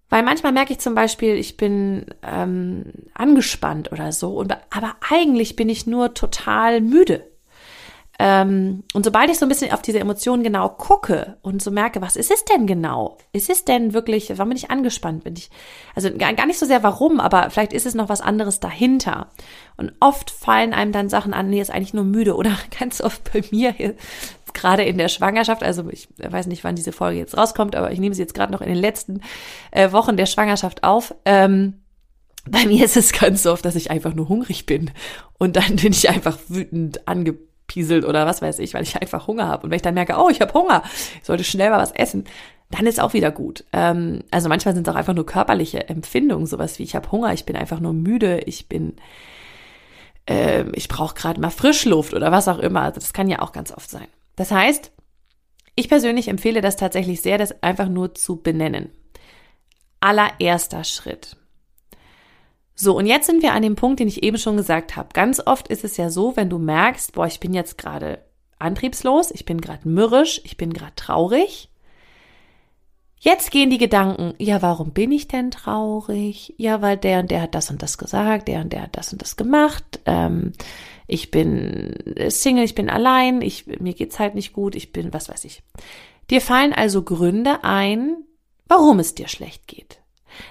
Weil 0.09 0.23
manchmal 0.23 0.51
merke 0.51 0.73
ich 0.73 0.79
zum 0.79 0.93
Beispiel, 0.95 1.35
ich 1.35 1.57
bin 1.57 2.05
ähm, 2.23 2.85
angespannt 3.13 3.91
oder 3.91 4.11
so, 4.11 4.35
und, 4.35 4.55
aber 4.69 4.95
eigentlich 5.09 5.55
bin 5.55 5.69
ich 5.69 5.87
nur 5.87 6.13
total 6.13 6.81
müde. 6.81 7.31
Ähm, 8.17 8.83
und 8.93 9.03
sobald 9.03 9.29
ich 9.29 9.37
so 9.37 9.45
ein 9.45 9.49
bisschen 9.49 9.73
auf 9.73 9.81
diese 9.81 9.99
Emotionen 9.99 10.43
genau 10.43 10.69
gucke 10.69 11.37
und 11.41 11.61
so 11.61 11.69
merke, 11.69 12.01
was 12.01 12.15
ist 12.15 12.31
es 12.31 12.45
denn 12.45 12.65
genau? 12.65 13.17
Ist 13.33 13.49
es 13.49 13.65
denn 13.65 13.93
wirklich, 13.93 14.29
warum 14.29 14.49
bin 14.49 14.57
ich 14.57 14.71
angespannt? 14.71 15.25
Bin 15.25 15.35
ich, 15.35 15.49
also 15.95 16.09
gar, 16.15 16.33
gar 16.33 16.45
nicht 16.45 16.59
so 16.59 16.65
sehr 16.65 16.81
warum, 16.83 17.19
aber 17.19 17.49
vielleicht 17.49 17.73
ist 17.73 17.85
es 17.85 17.93
noch 17.93 18.07
was 18.07 18.21
anderes 18.21 18.61
dahinter. 18.61 19.31
Und 19.75 19.93
oft 19.99 20.31
fallen 20.31 20.73
einem 20.73 20.93
dann 20.93 21.09
Sachen 21.09 21.33
an, 21.33 21.49
nee, 21.49 21.59
ist 21.59 21.71
eigentlich 21.71 21.93
nur 21.93 22.05
müde 22.05 22.35
oder 22.35 22.51
ganz 22.79 23.01
oft 23.01 23.31
bei 23.33 23.43
mir, 23.51 23.75
gerade 24.53 24.83
in 24.83 24.97
der 24.97 25.09
Schwangerschaft, 25.09 25.61
also 25.61 25.89
ich 25.89 26.07
weiß 26.17 26.47
nicht, 26.47 26.63
wann 26.63 26.75
diese 26.75 26.93
Folge 26.93 27.19
jetzt 27.19 27.37
rauskommt, 27.37 27.75
aber 27.75 27.91
ich 27.91 27.99
nehme 27.99 28.15
sie 28.15 28.21
jetzt 28.21 28.33
gerade 28.33 28.53
noch 28.53 28.61
in 28.61 28.69
den 28.69 28.77
letzten 28.77 29.21
äh, 29.71 29.91
Wochen 29.91 30.15
der 30.15 30.25
Schwangerschaft 30.25 30.83
auf. 30.83 31.13
Ähm, 31.25 31.81
bei 32.47 32.65
mir 32.65 32.85
ist 32.85 32.95
es 32.95 33.11
ganz 33.11 33.45
oft, 33.45 33.65
dass 33.65 33.75
ich 33.75 33.91
einfach 33.91 34.13
nur 34.13 34.29
hungrig 34.29 34.65
bin 34.65 34.91
und 35.37 35.57
dann 35.57 35.75
bin 35.75 35.91
ich 35.91 36.09
einfach 36.09 36.37
wütend 36.47 37.07
angepieselt 37.65 38.05
oder 38.05 38.25
was 38.25 38.41
weiß 38.41 38.59
ich, 38.59 38.73
weil 38.73 38.83
ich 38.83 38.95
einfach 39.01 39.27
Hunger 39.27 39.47
habe. 39.47 39.63
Und 39.63 39.69
wenn 39.69 39.77
ich 39.77 39.81
dann 39.81 39.93
merke, 39.93 40.15
oh, 40.17 40.29
ich 40.29 40.41
habe 40.41 40.53
Hunger, 40.53 40.83
ich 41.19 41.25
sollte 41.25 41.43
schnell 41.43 41.69
mal 41.69 41.79
was 41.79 41.91
essen, 41.91 42.25
dann 42.71 42.87
ist 42.87 42.99
auch 42.99 43.13
wieder 43.13 43.31
gut. 43.31 43.63
Ähm, 43.73 44.23
also 44.31 44.49
manchmal 44.49 44.73
sind 44.73 44.87
es 44.87 44.93
auch 44.93 44.97
einfach 44.97 45.13
nur 45.13 45.25
körperliche 45.25 45.87
Empfindungen, 45.87 46.47
sowas 46.47 46.79
wie 46.79 46.83
ich 46.83 46.95
habe 46.95 47.11
Hunger, 47.11 47.33
ich 47.33 47.45
bin 47.45 47.55
einfach 47.55 47.79
nur 47.79 47.93
müde, 47.93 48.39
ich 48.39 48.67
bin, 48.67 48.95
äh, 50.27 50.65
ich 50.73 50.87
brauche 50.87 51.15
gerade 51.15 51.39
mal 51.39 51.51
Frischluft 51.51 52.13
oder 52.13 52.31
was 52.31 52.47
auch 52.47 52.59
immer. 52.59 52.81
Also 52.81 52.99
das 52.99 53.13
kann 53.13 53.29
ja 53.29 53.39
auch 53.39 53.51
ganz 53.51 53.71
oft 53.71 53.89
sein. 53.89 54.07
Das 54.35 54.51
heißt, 54.51 54.91
ich 55.75 55.89
persönlich 55.89 56.27
empfehle 56.27 56.61
das 56.61 56.77
tatsächlich 56.77 57.21
sehr, 57.21 57.37
das 57.37 57.61
einfach 57.61 57.89
nur 57.89 58.15
zu 58.15 58.37
benennen. 58.37 58.91
Allererster 59.99 60.83
Schritt. 60.83 61.37
So, 62.75 62.97
und 62.97 63.05
jetzt 63.05 63.25
sind 63.25 63.41
wir 63.41 63.53
an 63.53 63.61
dem 63.61 63.75
Punkt, 63.75 64.01
den 64.01 64.09
ich 64.09 64.21
eben 64.21 64.37
schon 64.37 64.57
gesagt 64.57 64.97
habe. 64.97 65.09
Ganz 65.13 65.41
oft 65.45 65.69
ist 65.69 65.85
es 65.85 65.95
ja 65.95 66.09
so, 66.09 66.35
wenn 66.35 66.49
du 66.49 66.59
merkst, 66.59 67.13
boah, 67.13 67.25
ich 67.25 67.39
bin 67.39 67.53
jetzt 67.53 67.77
gerade 67.77 68.19
antriebslos, 68.59 69.31
ich 69.31 69.45
bin 69.45 69.61
gerade 69.61 69.87
mürrisch, 69.87 70.41
ich 70.43 70.57
bin 70.57 70.73
gerade 70.73 70.95
traurig. 70.95 71.69
Jetzt 73.17 73.49
gehen 73.49 73.69
die 73.69 73.77
Gedanken, 73.77 74.33
ja, 74.37 74.61
warum 74.61 74.91
bin 74.91 75.11
ich 75.11 75.27
denn 75.27 75.51
traurig? 75.51 76.53
Ja, 76.57 76.81
weil 76.81 76.97
der 76.97 77.21
und 77.21 77.31
der 77.31 77.41
hat 77.41 77.55
das 77.55 77.71
und 77.71 77.81
das 77.81 77.97
gesagt, 77.97 78.49
der 78.49 78.59
und 78.59 78.73
der 78.73 78.83
hat 78.83 78.97
das 78.97 79.11
und 79.13 79.21
das 79.21 79.37
gemacht. 79.37 80.01
Ähm, 80.05 80.51
ich 81.07 81.31
bin 81.31 81.95
Single, 82.27 82.65
ich 82.65 82.75
bin 82.75 82.89
allein, 82.89 83.41
ich, 83.41 83.67
mir 83.67 83.93
geht's 83.93 84.19
halt 84.19 84.35
nicht 84.35 84.53
gut, 84.53 84.75
ich 84.75 84.91
bin, 84.91 85.13
was 85.13 85.29
weiß 85.29 85.45
ich. 85.45 85.63
Dir 86.29 86.41
fallen 86.41 86.73
also 86.73 87.03
Gründe 87.03 87.63
ein, 87.63 88.17
warum 88.67 88.99
es 88.99 89.15
dir 89.15 89.27
schlecht 89.27 89.67
geht. 89.67 90.01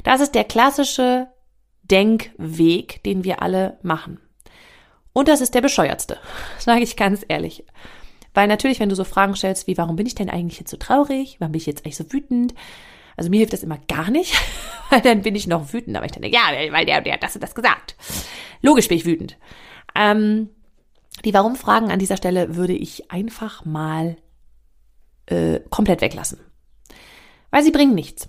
Das 0.03 0.21
ist 0.21 0.35
der 0.35 0.45
klassische 0.45 1.29
Denkweg, 1.91 3.03
den 3.05 3.25
wir 3.25 3.43
alle 3.43 3.79
machen. 3.83 4.21
Und 5.13 5.29
das 5.29 5.41
ist 5.41 5.55
der 5.55 5.61
bescheuertste, 5.61 6.19
sage 6.59 6.83
ich 6.83 6.97
ganz 6.97 7.25
ehrlich. 7.29 7.65
Weil 8.35 8.49
natürlich, 8.49 8.81
wenn 8.81 8.89
du 8.89 8.97
so 8.97 9.05
Fragen 9.05 9.37
stellst 9.37 9.67
wie, 9.67 9.79
warum 9.79 9.97
bin 9.97 10.07
ich 10.07 10.17
denn 10.17 10.29
eigentlich 10.29 10.59
jetzt 10.59 10.71
so 10.71 10.77
traurig? 10.77 11.37
Warum 11.39 11.53
bin 11.53 11.61
ich 11.61 11.67
jetzt 11.67 11.85
eigentlich 11.85 11.97
so 11.97 12.13
wütend? 12.13 12.55
Also 13.17 13.31
mir 13.31 13.39
hilft 13.39 13.53
das 13.53 13.63
immer 13.63 13.79
gar 13.87 14.11
nicht, 14.11 14.35
weil 14.91 15.01
dann 15.01 15.23
bin 15.23 15.37
ich 15.37 15.47
noch 15.47 15.73
wütend. 15.73 15.97
Aber 15.97 16.05
ich 16.05 16.13
denke, 16.13 16.29
ja, 16.29 16.51
weil 16.73 16.85
der, 16.85 17.01
der 17.01 17.15
hat 17.15 17.23
das 17.23 17.37
und 17.37 17.43
das 17.43 17.55
gesagt. 17.55 17.95
Logisch 18.61 18.89
bin 18.89 18.99
ich 18.99 19.05
wütend. 19.05 19.37
Ähm, 19.95 20.51
die 21.25 21.33
Warum-Fragen 21.33 21.93
an 21.93 22.01
dieser 22.01 22.17
Stelle 22.17 22.57
würde 22.57 22.73
ich 22.73 23.11
einfach 23.13 23.65
mal 23.65 24.17
äh, 25.27 25.61
komplett 25.71 26.01
weglassen. 26.01 26.41
Weil 27.51 27.63
sie 27.63 27.71
bringen 27.71 27.95
nichts. 27.95 28.29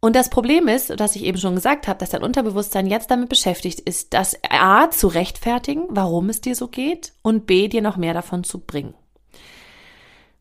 Und 0.00 0.14
das 0.14 0.30
Problem 0.30 0.68
ist, 0.68 0.98
dass 1.00 1.16
ich 1.16 1.24
eben 1.24 1.38
schon 1.38 1.56
gesagt 1.56 1.88
habe, 1.88 1.98
dass 1.98 2.10
dein 2.10 2.22
Unterbewusstsein 2.22 2.86
jetzt 2.86 3.10
damit 3.10 3.28
beschäftigt 3.28 3.80
ist, 3.80 4.14
das 4.14 4.36
A 4.48 4.90
zu 4.90 5.08
rechtfertigen, 5.08 5.86
warum 5.88 6.28
es 6.28 6.40
dir 6.40 6.54
so 6.54 6.68
geht, 6.68 7.12
und 7.22 7.46
B 7.46 7.66
dir 7.66 7.82
noch 7.82 7.96
mehr 7.96 8.14
davon 8.14 8.44
zu 8.44 8.60
bringen. 8.60 8.94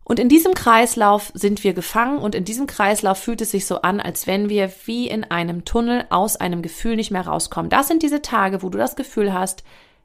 Und 0.03 0.19
in 0.19 0.29
diesem 0.29 0.53
Kreislauf 0.53 1.31
sind 1.33 1.65
wir 1.65 1.73
gefangen 1.73 2.19
und 2.19 2.33
in 2.33 2.45
diesem 2.45 2.65
Kreislauf 2.65 3.17
fühlt 3.17 3.41
es 3.41 3.51
sich 3.51 3.65
so 3.65 3.81
an, 3.81 3.99
als 3.99 4.25
wenn 4.25 4.47
wir 4.47 4.71
wie 4.85 5.09
in 5.09 5.25
einem 5.25 5.65
Tunnel 5.65 6.05
aus 6.09 6.37
einem 6.37 6.61
Gefühl 6.61 6.95
nicht 6.95 7.11
mehr 7.11 7.27
rauskommen. 7.27 7.69
Das 7.69 7.89
sind 7.89 8.03
diese 8.03 8.21
Tage, 8.21 8.61
wo 8.61 8.69
du 8.69 8.77
das 8.77 8.95
Gefühl 8.95 9.33
hast, 9.33 9.63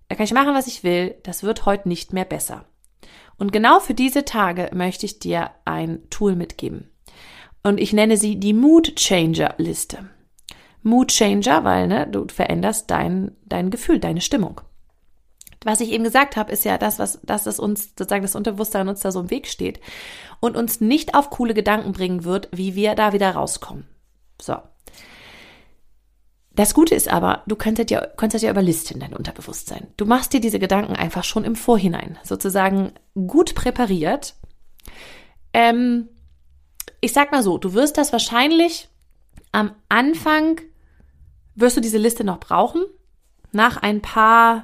da 0.08 0.16
kann 0.16 0.24
ich 0.24 0.32
machen, 0.32 0.54
was 0.54 0.66
ich 0.66 0.82
will, 0.82 1.14
das 1.22 1.44
wird 1.44 1.66
heute 1.66 1.88
nicht 1.88 2.12
mehr 2.12 2.24
besser. 2.24 2.64
Und 3.38 3.52
genau 3.52 3.78
für 3.80 3.94
diese 3.94 4.24
Tage 4.24 4.70
möchte 4.74 5.06
ich 5.06 5.20
dir 5.20 5.52
ein 5.64 6.02
Tool 6.10 6.34
mitgeben. 6.34 6.91
Und 7.62 7.78
ich 7.78 7.92
nenne 7.92 8.16
sie 8.16 8.38
die 8.38 8.54
Mood 8.54 8.96
Changer 8.96 9.54
Liste. 9.58 10.08
Mood 10.82 11.12
Changer, 11.12 11.64
weil 11.64 11.86
ne, 11.86 12.08
du 12.10 12.26
veränderst 12.28 12.90
dein, 12.90 13.36
dein 13.46 13.70
Gefühl, 13.70 14.00
deine 14.00 14.20
Stimmung. 14.20 14.60
Was 15.64 15.80
ich 15.80 15.92
eben 15.92 16.02
gesagt 16.02 16.36
habe, 16.36 16.50
ist 16.50 16.64
ja 16.64 16.76
das, 16.76 16.98
was, 16.98 17.20
dass 17.22 17.46
es 17.46 17.60
uns 17.60 17.90
sozusagen 17.96 18.22
das 18.22 18.34
Unterbewusstsein 18.34 18.88
uns 18.88 19.00
da 19.00 19.12
so 19.12 19.20
im 19.20 19.30
Weg 19.30 19.46
steht 19.46 19.80
und 20.40 20.56
uns 20.56 20.80
nicht 20.80 21.14
auf 21.14 21.30
coole 21.30 21.54
Gedanken 21.54 21.92
bringen 21.92 22.24
wird, 22.24 22.48
wie 22.52 22.74
wir 22.74 22.96
da 22.96 23.12
wieder 23.12 23.30
rauskommen. 23.30 23.86
So. 24.40 24.56
Das 26.54 26.74
Gute 26.74 26.94
ist 26.94 27.10
aber, 27.10 27.44
du 27.46 27.56
könntest 27.56 27.90
ja, 27.90 28.04
könntest 28.16 28.44
ja 28.44 28.50
überlisten 28.50 29.00
dein 29.00 29.14
Unterbewusstsein. 29.14 29.86
Du 29.96 30.04
machst 30.04 30.32
dir 30.32 30.40
diese 30.40 30.58
Gedanken 30.58 30.96
einfach 30.96 31.24
schon 31.24 31.44
im 31.44 31.56
Vorhinein, 31.56 32.18
sozusagen 32.24 32.92
gut 33.14 33.54
präpariert. 33.54 34.34
Ähm, 35.54 36.08
ich 37.02 37.12
sag 37.12 37.32
mal 37.32 37.42
so, 37.42 37.58
du 37.58 37.74
wirst 37.74 37.98
das 37.98 38.12
wahrscheinlich 38.12 38.88
am 39.50 39.72
Anfang, 39.90 40.60
wirst 41.56 41.76
du 41.76 41.80
diese 41.82 41.98
Liste 41.98 42.24
noch 42.24 42.38
brauchen. 42.38 42.84
Nach 43.50 43.76
ein 43.76 44.00
paar, 44.00 44.62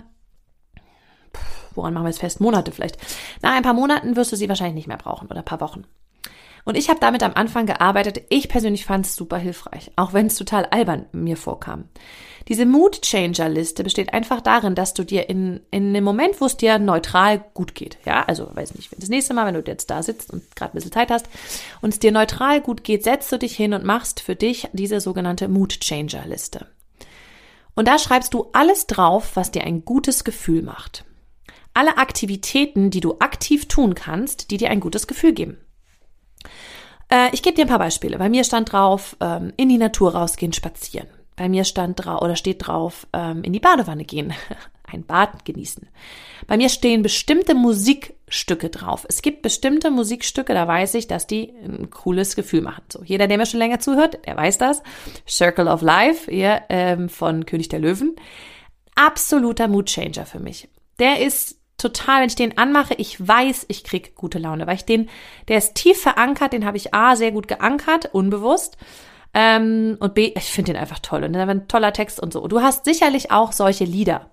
woran 1.74 1.92
machen 1.92 2.04
wir 2.04 2.10
es 2.10 2.18
fest, 2.18 2.40
Monate 2.40 2.72
vielleicht. 2.72 2.96
Nach 3.42 3.52
ein 3.52 3.64
paar 3.64 3.74
Monaten 3.74 4.16
wirst 4.16 4.32
du 4.32 4.36
sie 4.36 4.48
wahrscheinlich 4.48 4.76
nicht 4.76 4.86
mehr 4.86 4.96
brauchen 4.96 5.26
oder 5.26 5.40
ein 5.40 5.44
paar 5.44 5.60
Wochen. 5.60 5.84
Und 6.64 6.76
ich 6.76 6.88
habe 6.88 7.00
damit 7.00 7.22
am 7.22 7.34
Anfang 7.34 7.66
gearbeitet. 7.66 8.22
Ich 8.28 8.48
persönlich 8.48 8.86
fand 8.86 9.04
es 9.04 9.16
super 9.16 9.38
hilfreich, 9.38 9.90
auch 9.96 10.12
wenn 10.12 10.26
es 10.26 10.36
total 10.36 10.64
albern 10.66 11.06
mir 11.12 11.36
vorkam. 11.36 11.88
Diese 12.48 12.64
Mood 12.64 13.02
Changer 13.02 13.50
Liste 13.50 13.84
besteht 13.84 14.14
einfach 14.14 14.40
darin, 14.40 14.74
dass 14.74 14.94
du 14.94 15.04
dir 15.04 15.28
in, 15.28 15.60
in 15.70 15.88
einem 15.88 16.04
Moment, 16.04 16.40
wo 16.40 16.46
es 16.46 16.56
dir 16.56 16.78
neutral 16.78 17.44
gut 17.52 17.74
geht, 17.74 17.98
ja, 18.06 18.24
also 18.24 18.48
weiß 18.54 18.74
nicht, 18.74 18.90
das 18.96 19.10
nächste 19.10 19.34
Mal, 19.34 19.46
wenn 19.46 19.62
du 19.62 19.70
jetzt 19.70 19.90
da 19.90 20.02
sitzt 20.02 20.32
und 20.32 20.56
gerade 20.56 20.72
ein 20.72 20.76
bisschen 20.76 20.92
Zeit 20.92 21.10
hast 21.10 21.26
und 21.82 21.92
es 21.92 21.98
dir 21.98 22.10
neutral 22.10 22.62
gut 22.62 22.84
geht, 22.84 23.04
setzt 23.04 23.30
du 23.30 23.38
dich 23.38 23.54
hin 23.54 23.74
und 23.74 23.84
machst 23.84 24.20
für 24.20 24.34
dich 24.34 24.66
diese 24.72 25.00
sogenannte 25.00 25.48
Mood 25.48 25.80
Changer 25.80 26.26
Liste. 26.26 26.66
Und 27.74 27.86
da 27.86 27.98
schreibst 27.98 28.32
du 28.32 28.46
alles 28.54 28.86
drauf, 28.86 29.32
was 29.34 29.50
dir 29.50 29.64
ein 29.64 29.84
gutes 29.84 30.24
Gefühl 30.24 30.62
macht. 30.62 31.04
Alle 31.74 31.98
Aktivitäten, 31.98 32.90
die 32.90 33.00
du 33.00 33.18
aktiv 33.20 33.68
tun 33.68 33.94
kannst, 33.94 34.50
die 34.50 34.56
dir 34.56 34.70
ein 34.70 34.80
gutes 34.80 35.06
Gefühl 35.06 35.32
geben. 35.32 35.58
Äh, 37.10 37.28
ich 37.32 37.42
gebe 37.42 37.54
dir 37.54 37.66
ein 37.66 37.68
paar 37.68 37.78
Beispiele. 37.78 38.18
Bei 38.18 38.28
mir 38.28 38.42
stand 38.42 38.72
drauf, 38.72 39.16
ähm, 39.20 39.52
in 39.56 39.68
die 39.68 39.78
Natur 39.78 40.14
rausgehen, 40.14 40.52
spazieren. 40.52 41.08
Bei 41.38 41.48
mir 41.48 41.64
stand 41.64 42.04
drauf 42.04 42.20
oder 42.20 42.34
steht 42.34 42.66
drauf, 42.66 43.06
ähm, 43.12 43.44
in 43.44 43.52
die 43.52 43.60
Badewanne 43.60 44.04
gehen, 44.04 44.34
ein 44.82 45.04
Bad 45.04 45.44
genießen. 45.44 45.88
Bei 46.48 46.56
mir 46.56 46.68
stehen 46.68 47.02
bestimmte 47.02 47.54
Musikstücke 47.54 48.70
drauf. 48.70 49.06
Es 49.08 49.22
gibt 49.22 49.42
bestimmte 49.42 49.92
Musikstücke, 49.92 50.52
da 50.52 50.66
weiß 50.66 50.94
ich, 50.94 51.06
dass 51.06 51.28
die 51.28 51.50
ein 51.64 51.90
cooles 51.90 52.34
Gefühl 52.34 52.62
machen. 52.62 52.82
So, 52.92 53.04
jeder, 53.04 53.28
der 53.28 53.38
mir 53.38 53.46
schon 53.46 53.60
länger 53.60 53.78
zuhört, 53.78 54.18
der 54.26 54.36
weiß 54.36 54.58
das. 54.58 54.82
Circle 55.28 55.68
of 55.68 55.80
Life, 55.80 56.28
hier 56.28 56.62
ähm, 56.70 57.08
von 57.08 57.46
König 57.46 57.68
der 57.68 57.78
Löwen. 57.78 58.16
Absoluter 58.96 59.68
Moodchanger 59.68 60.26
für 60.26 60.40
mich. 60.40 60.68
Der 60.98 61.20
ist 61.20 61.60
total, 61.76 62.22
wenn 62.22 62.28
ich 62.28 62.34
den 62.34 62.58
anmache, 62.58 62.94
ich 62.94 63.16
weiß, 63.26 63.66
ich 63.68 63.84
krieg 63.84 64.16
gute 64.16 64.40
Laune, 64.40 64.66
weil 64.66 64.74
ich 64.74 64.84
den, 64.84 65.08
der 65.46 65.58
ist 65.58 65.76
tief 65.76 66.02
verankert, 66.02 66.52
den 66.52 66.64
habe 66.64 66.76
ich 66.76 66.94
A, 66.94 67.14
sehr 67.14 67.30
gut 67.30 67.46
geankert, 67.46 68.12
unbewusst. 68.12 68.76
Ähm, 69.34 69.96
und 70.00 70.14
B, 70.14 70.32
ich 70.36 70.50
finde 70.50 70.72
den 70.72 70.80
einfach 70.80 70.98
toll 71.00 71.24
und 71.24 71.32
der 71.32 71.46
ein 71.48 71.68
toller 71.68 71.92
Text 71.92 72.20
und 72.20 72.32
so. 72.32 72.46
Du 72.48 72.60
hast 72.60 72.84
sicherlich 72.84 73.30
auch 73.30 73.52
solche 73.52 73.84
Lieder. 73.84 74.30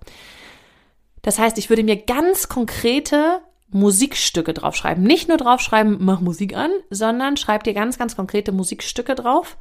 Das 1.22 1.38
heißt, 1.38 1.58
ich 1.58 1.68
würde 1.68 1.84
mir 1.84 1.96
ganz 1.96 2.48
konkrete 2.48 3.40
Musikstücke 3.68 4.54
draufschreiben. 4.54 5.02
Nicht 5.02 5.28
nur 5.28 5.36
draufschreiben, 5.36 5.98
mach 6.00 6.20
Musik 6.20 6.56
an, 6.56 6.70
sondern 6.90 7.36
schreib 7.36 7.64
dir 7.64 7.74
ganz, 7.74 7.98
ganz 7.98 8.16
konkrete 8.16 8.52
Musikstücke 8.52 9.14
drauf, 9.14 9.56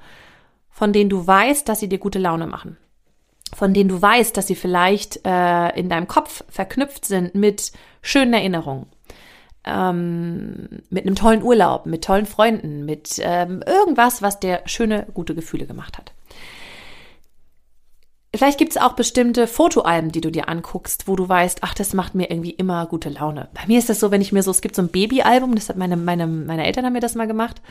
von 0.70 0.94
denen 0.94 1.10
du 1.10 1.26
weißt, 1.26 1.68
dass 1.68 1.80
sie 1.80 1.90
dir 1.90 2.00
gute 2.00 2.20
Laune 2.20 2.48
machen 2.48 2.78
von 3.54 3.74
denen 3.74 3.90
du 3.90 4.02
weißt, 4.02 4.36
dass 4.36 4.48
sie 4.48 4.56
vielleicht 4.56 5.26
äh, 5.26 5.70
in 5.80 5.90
deinem 5.90 6.08
Kopf 6.08 6.44
verknüpft 6.50 7.06
sind 7.06 7.36
mit 7.36 7.72
schönen 8.02 8.34
Erinnerungen, 8.34 8.88
ähm, 9.66 10.68
mit 10.90 11.06
einem 11.06 11.16
tollen 11.16 11.44
Urlaub, 11.44 11.86
mit 11.86 12.04
tollen 12.04 12.26
Freunden, 12.26 12.86
mit 12.86 13.20
ähm, 13.20 13.64
irgendwas, 13.66 14.22
was 14.22 14.40
dir 14.40 14.62
schöne, 14.66 15.08
gute 15.14 15.36
Gefühle 15.36 15.66
gemacht 15.66 15.98
hat. 15.98 16.14
Vielleicht 18.36 18.58
gibt 18.58 18.72
es 18.72 18.82
auch 18.82 18.94
bestimmte 18.94 19.48
Fotoalben, 19.48 20.12
die 20.12 20.20
du 20.20 20.30
dir 20.30 20.50
anguckst, 20.50 21.08
wo 21.08 21.16
du 21.16 21.28
weißt, 21.28 21.60
ach, 21.62 21.74
das 21.74 21.94
macht 21.94 22.16
mir 22.16 22.30
irgendwie 22.30 22.52
immer 22.52 22.86
gute 22.86 23.10
Laune. 23.10 23.48
Bei 23.54 23.66
mir 23.66 23.80
ist 23.80 23.90
das 23.90 24.00
so, 24.00 24.12
wenn 24.12 24.22
ich 24.22 24.34
mir 24.34 24.44
so, 24.44 24.52
es 24.52 24.62
gibt 24.62 24.76
so 24.76 24.82
ein 24.82 24.90
Babyalbum, 24.90 25.56
das 25.56 25.70
hat 25.70 25.78
meine, 25.78 25.96
meine, 25.96 26.28
meine 26.28 26.66
Eltern 26.66 26.86
haben 26.86 26.94
mir 26.94 27.00
das 27.00 27.16
mal 27.16 27.28
gemacht. 27.28 27.62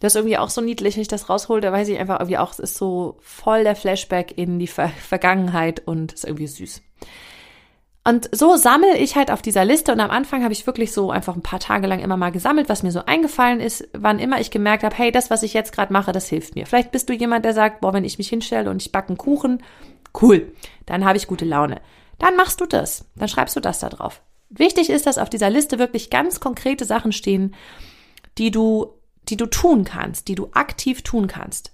Das 0.00 0.12
ist 0.12 0.16
irgendwie 0.16 0.38
auch 0.38 0.50
so 0.50 0.60
niedlich, 0.60 0.96
wenn 0.96 1.02
ich 1.02 1.08
das 1.08 1.28
raushole, 1.28 1.60
da 1.60 1.70
weiß 1.70 1.86
ich 1.86 2.00
einfach 2.00 2.18
irgendwie 2.18 2.38
auch, 2.38 2.50
es 2.50 2.58
ist 2.58 2.76
so 2.76 3.18
voll 3.20 3.62
der 3.62 3.76
Flashback 3.76 4.36
in 4.36 4.58
die 4.58 4.66
Ver 4.66 4.88
Vergangenheit 4.88 5.82
und 5.86 6.12
ist 6.12 6.24
irgendwie 6.24 6.48
süß. 6.48 6.82
Und 8.04 8.28
so 8.34 8.56
sammle 8.56 8.98
ich 8.98 9.14
halt 9.14 9.30
auf 9.30 9.42
dieser 9.42 9.64
Liste 9.64 9.92
und 9.92 10.00
am 10.00 10.10
Anfang 10.10 10.42
habe 10.42 10.52
ich 10.52 10.66
wirklich 10.66 10.90
so 10.92 11.12
einfach 11.12 11.36
ein 11.36 11.42
paar 11.42 11.60
Tage 11.60 11.86
lang 11.86 12.00
immer 12.00 12.16
mal 12.16 12.32
gesammelt, 12.32 12.68
was 12.68 12.82
mir 12.82 12.90
so 12.90 13.04
eingefallen 13.04 13.60
ist, 13.60 13.88
wann 13.92 14.18
immer 14.18 14.40
ich 14.40 14.50
gemerkt 14.50 14.82
habe, 14.82 14.96
hey, 14.96 15.12
das, 15.12 15.30
was 15.30 15.44
ich 15.44 15.52
jetzt 15.52 15.72
gerade 15.72 15.92
mache, 15.92 16.10
das 16.10 16.28
hilft 16.28 16.56
mir. 16.56 16.66
Vielleicht 16.66 16.90
bist 16.90 17.08
du 17.08 17.12
jemand, 17.12 17.44
der 17.44 17.54
sagt, 17.54 17.80
boah, 17.80 17.92
wenn 17.92 18.04
ich 18.04 18.18
mich 18.18 18.28
hinstelle 18.28 18.70
und 18.70 18.82
ich 18.82 18.90
backe 18.90 19.10
einen 19.10 19.18
Kuchen, 19.18 19.62
cool, 20.20 20.52
dann 20.84 21.04
habe 21.04 21.16
ich 21.16 21.28
gute 21.28 21.44
Laune. 21.44 21.80
Dann 22.18 22.34
machst 22.34 22.60
du 22.60 22.66
das, 22.66 23.04
dann 23.14 23.28
schreibst 23.28 23.54
du 23.54 23.60
das 23.60 23.78
da 23.78 23.88
drauf. 23.88 24.20
Wichtig 24.50 24.90
ist, 24.90 25.06
dass 25.06 25.18
auf 25.18 25.30
dieser 25.30 25.48
Liste 25.48 25.78
wirklich 25.78 26.10
ganz 26.10 26.40
konkrete 26.40 26.84
Sachen 26.84 27.12
stehen, 27.12 27.54
die 28.36 28.50
du, 28.50 28.94
die 29.28 29.36
du 29.36 29.46
tun 29.46 29.84
kannst, 29.84 30.26
die 30.26 30.34
du 30.34 30.48
aktiv 30.52 31.02
tun 31.02 31.28
kannst. 31.28 31.71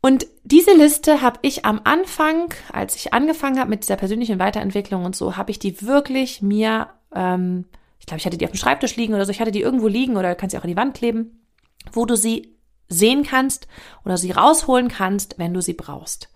Und 0.00 0.26
diese 0.44 0.72
Liste 0.72 1.22
habe 1.22 1.40
ich 1.42 1.64
am 1.64 1.80
Anfang, 1.84 2.54
als 2.72 2.94
ich 2.94 3.12
angefangen 3.12 3.58
habe 3.58 3.70
mit 3.70 3.82
dieser 3.82 3.96
persönlichen 3.96 4.38
Weiterentwicklung 4.38 5.04
und 5.04 5.16
so, 5.16 5.36
habe 5.36 5.50
ich 5.50 5.58
die 5.58 5.82
wirklich 5.82 6.40
mir, 6.40 6.88
ähm, 7.14 7.64
ich 7.98 8.06
glaube, 8.06 8.18
ich 8.18 8.26
hatte 8.26 8.38
die 8.38 8.44
auf 8.44 8.52
dem 8.52 8.58
Schreibtisch 8.58 8.96
liegen 8.96 9.14
oder 9.14 9.24
so, 9.24 9.32
ich 9.32 9.40
hatte 9.40 9.50
die 9.50 9.60
irgendwo 9.60 9.88
liegen 9.88 10.16
oder 10.16 10.34
kannst 10.34 10.52
sie 10.52 10.58
auch 10.58 10.64
an 10.64 10.70
die 10.70 10.76
Wand 10.76 10.94
kleben, 10.94 11.44
wo 11.92 12.06
du 12.06 12.16
sie 12.16 12.54
sehen 12.88 13.24
kannst 13.24 13.66
oder 14.04 14.16
sie 14.16 14.30
rausholen 14.30 14.88
kannst, 14.88 15.38
wenn 15.38 15.52
du 15.52 15.60
sie 15.60 15.74
brauchst. 15.74 16.30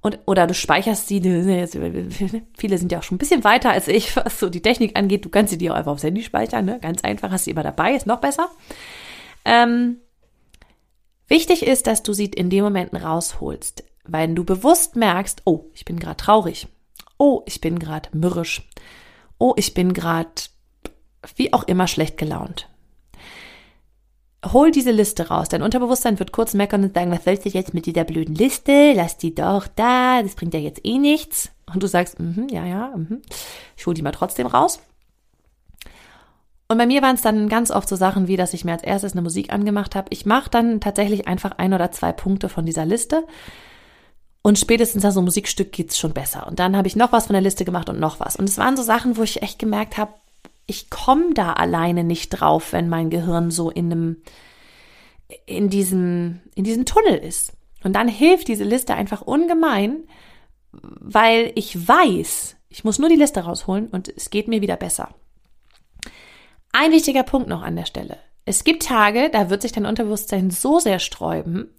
Und, 0.00 0.18
oder 0.26 0.46
du 0.46 0.54
speicherst 0.54 1.08
sie, 1.08 1.20
viele 2.56 2.78
sind 2.78 2.92
ja 2.92 2.98
auch 2.98 3.02
schon 3.02 3.16
ein 3.16 3.18
bisschen 3.18 3.44
weiter 3.44 3.70
als 3.70 3.88
ich, 3.88 4.16
was 4.16 4.38
so 4.38 4.48
die 4.48 4.62
Technik 4.62 4.96
angeht. 4.96 5.24
Du 5.24 5.28
kannst 5.28 5.50
sie 5.50 5.58
dir 5.58 5.72
auch 5.72 5.76
einfach 5.76 5.92
aufs 5.92 6.02
Handy 6.02 6.22
speichern, 6.22 6.64
ne? 6.64 6.78
Ganz 6.80 7.02
einfach, 7.04 7.30
hast 7.30 7.44
sie 7.44 7.52
immer 7.52 7.62
dabei, 7.62 7.94
ist 7.94 8.06
noch 8.06 8.20
besser. 8.20 8.48
Ähm, 9.44 9.98
Wichtig 11.28 11.66
ist, 11.66 11.86
dass 11.86 12.02
du 12.02 12.12
sie 12.12 12.26
in 12.26 12.50
den 12.50 12.64
Momenten 12.64 12.98
rausholst, 12.98 13.84
weil 14.04 14.34
du 14.34 14.44
bewusst 14.44 14.96
merkst, 14.96 15.42
oh, 15.44 15.66
ich 15.74 15.84
bin 15.84 15.98
gerade 15.98 16.16
traurig. 16.16 16.68
Oh, 17.18 17.42
ich 17.46 17.60
bin 17.60 17.78
gerade 17.78 18.08
mürrisch. 18.12 18.68
Oh, 19.38 19.54
ich 19.56 19.74
bin 19.74 19.92
gerade 19.92 20.30
wie 21.36 21.52
auch 21.52 21.64
immer 21.64 21.86
schlecht 21.86 22.18
gelaunt. 22.18 22.68
Hol 24.44 24.72
diese 24.72 24.90
Liste 24.90 25.28
raus. 25.28 25.48
Dein 25.48 25.62
Unterbewusstsein 25.62 26.18
wird 26.18 26.32
kurz 26.32 26.52
meckern 26.52 26.82
und 26.82 26.94
sagen, 26.94 27.12
was 27.12 27.24
sollst 27.24 27.44
du 27.44 27.48
jetzt 27.48 27.74
mit 27.74 27.86
dieser 27.86 28.02
blöden 28.02 28.34
Liste? 28.34 28.92
Lass 28.92 29.16
die 29.16 29.34
doch 29.34 29.68
da, 29.68 30.20
das 30.22 30.34
bringt 30.34 30.54
ja 30.54 30.60
jetzt 30.60 30.84
eh 30.84 30.98
nichts. 30.98 31.52
Und 31.72 31.82
du 31.82 31.86
sagst, 31.86 32.18
mm 32.18 32.48
ja, 32.50 32.66
ja, 32.66 32.92
mm 32.96 33.22
ich 33.76 33.86
hol 33.86 33.94
die 33.94 34.02
mal 34.02 34.10
trotzdem 34.10 34.48
raus. 34.48 34.80
Und 36.68 36.78
bei 36.78 36.86
mir 36.86 37.02
waren 37.02 37.16
es 37.16 37.22
dann 37.22 37.48
ganz 37.48 37.70
oft 37.70 37.88
so 37.88 37.96
Sachen 37.96 38.28
wie, 38.28 38.36
dass 38.36 38.54
ich 38.54 38.64
mir 38.64 38.72
als 38.72 38.82
erstes 38.82 39.12
eine 39.12 39.22
Musik 39.22 39.52
angemacht 39.52 39.94
habe. 39.94 40.08
Ich 40.10 40.24
mache 40.24 40.48
dann 40.50 40.80
tatsächlich 40.80 41.28
einfach 41.28 41.52
ein 41.58 41.74
oder 41.74 41.90
zwei 41.92 42.12
Punkte 42.12 42.48
von 42.48 42.64
dieser 42.64 42.86
Liste. 42.86 43.24
Und 44.42 44.58
spätestens 44.58 45.04
nach 45.04 45.12
so 45.12 45.20
einem 45.20 45.26
Musikstück 45.26 45.70
geht's 45.70 45.98
schon 45.98 46.14
besser. 46.14 46.46
Und 46.46 46.58
dann 46.58 46.76
habe 46.76 46.88
ich 46.88 46.96
noch 46.96 47.12
was 47.12 47.26
von 47.26 47.34
der 47.34 47.42
Liste 47.42 47.64
gemacht 47.64 47.88
und 47.88 48.00
noch 48.00 48.20
was. 48.20 48.36
Und 48.36 48.48
es 48.48 48.58
waren 48.58 48.76
so 48.76 48.82
Sachen, 48.82 49.16
wo 49.16 49.22
ich 49.22 49.42
echt 49.42 49.58
gemerkt 49.58 49.98
habe, 49.98 50.14
ich 50.66 50.90
komme 50.90 51.34
da 51.34 51.52
alleine 51.52 52.04
nicht 52.04 52.30
drauf, 52.30 52.72
wenn 52.72 52.88
mein 52.88 53.10
Gehirn 53.10 53.50
so 53.50 53.70
in 53.70 53.92
einem, 53.92 54.16
in 55.46 55.68
diesem, 55.68 56.40
in 56.54 56.64
diesem 56.64 56.86
Tunnel 56.86 57.16
ist. 57.16 57.52
Und 57.84 57.94
dann 57.94 58.08
hilft 58.08 58.48
diese 58.48 58.64
Liste 58.64 58.94
einfach 58.94 59.22
ungemein, 59.22 60.04
weil 60.72 61.52
ich 61.54 61.86
weiß, 61.86 62.56
ich 62.68 62.84
muss 62.84 62.98
nur 62.98 63.08
die 63.08 63.16
Liste 63.16 63.40
rausholen 63.40 63.88
und 63.88 64.08
es 64.08 64.30
geht 64.30 64.48
mir 64.48 64.60
wieder 64.60 64.76
besser. 64.76 65.14
Ein 66.72 66.92
wichtiger 66.92 67.22
Punkt 67.22 67.48
noch 67.48 67.62
an 67.62 67.76
der 67.76 67.84
Stelle. 67.84 68.18
Es 68.44 68.64
gibt 68.64 68.84
Tage, 68.84 69.30
da 69.30 69.50
wird 69.50 69.62
sich 69.62 69.72
dein 69.72 69.86
Unterbewusstsein 69.86 70.50
so 70.50 70.78
sehr 70.78 70.98
sträuben, 70.98 71.70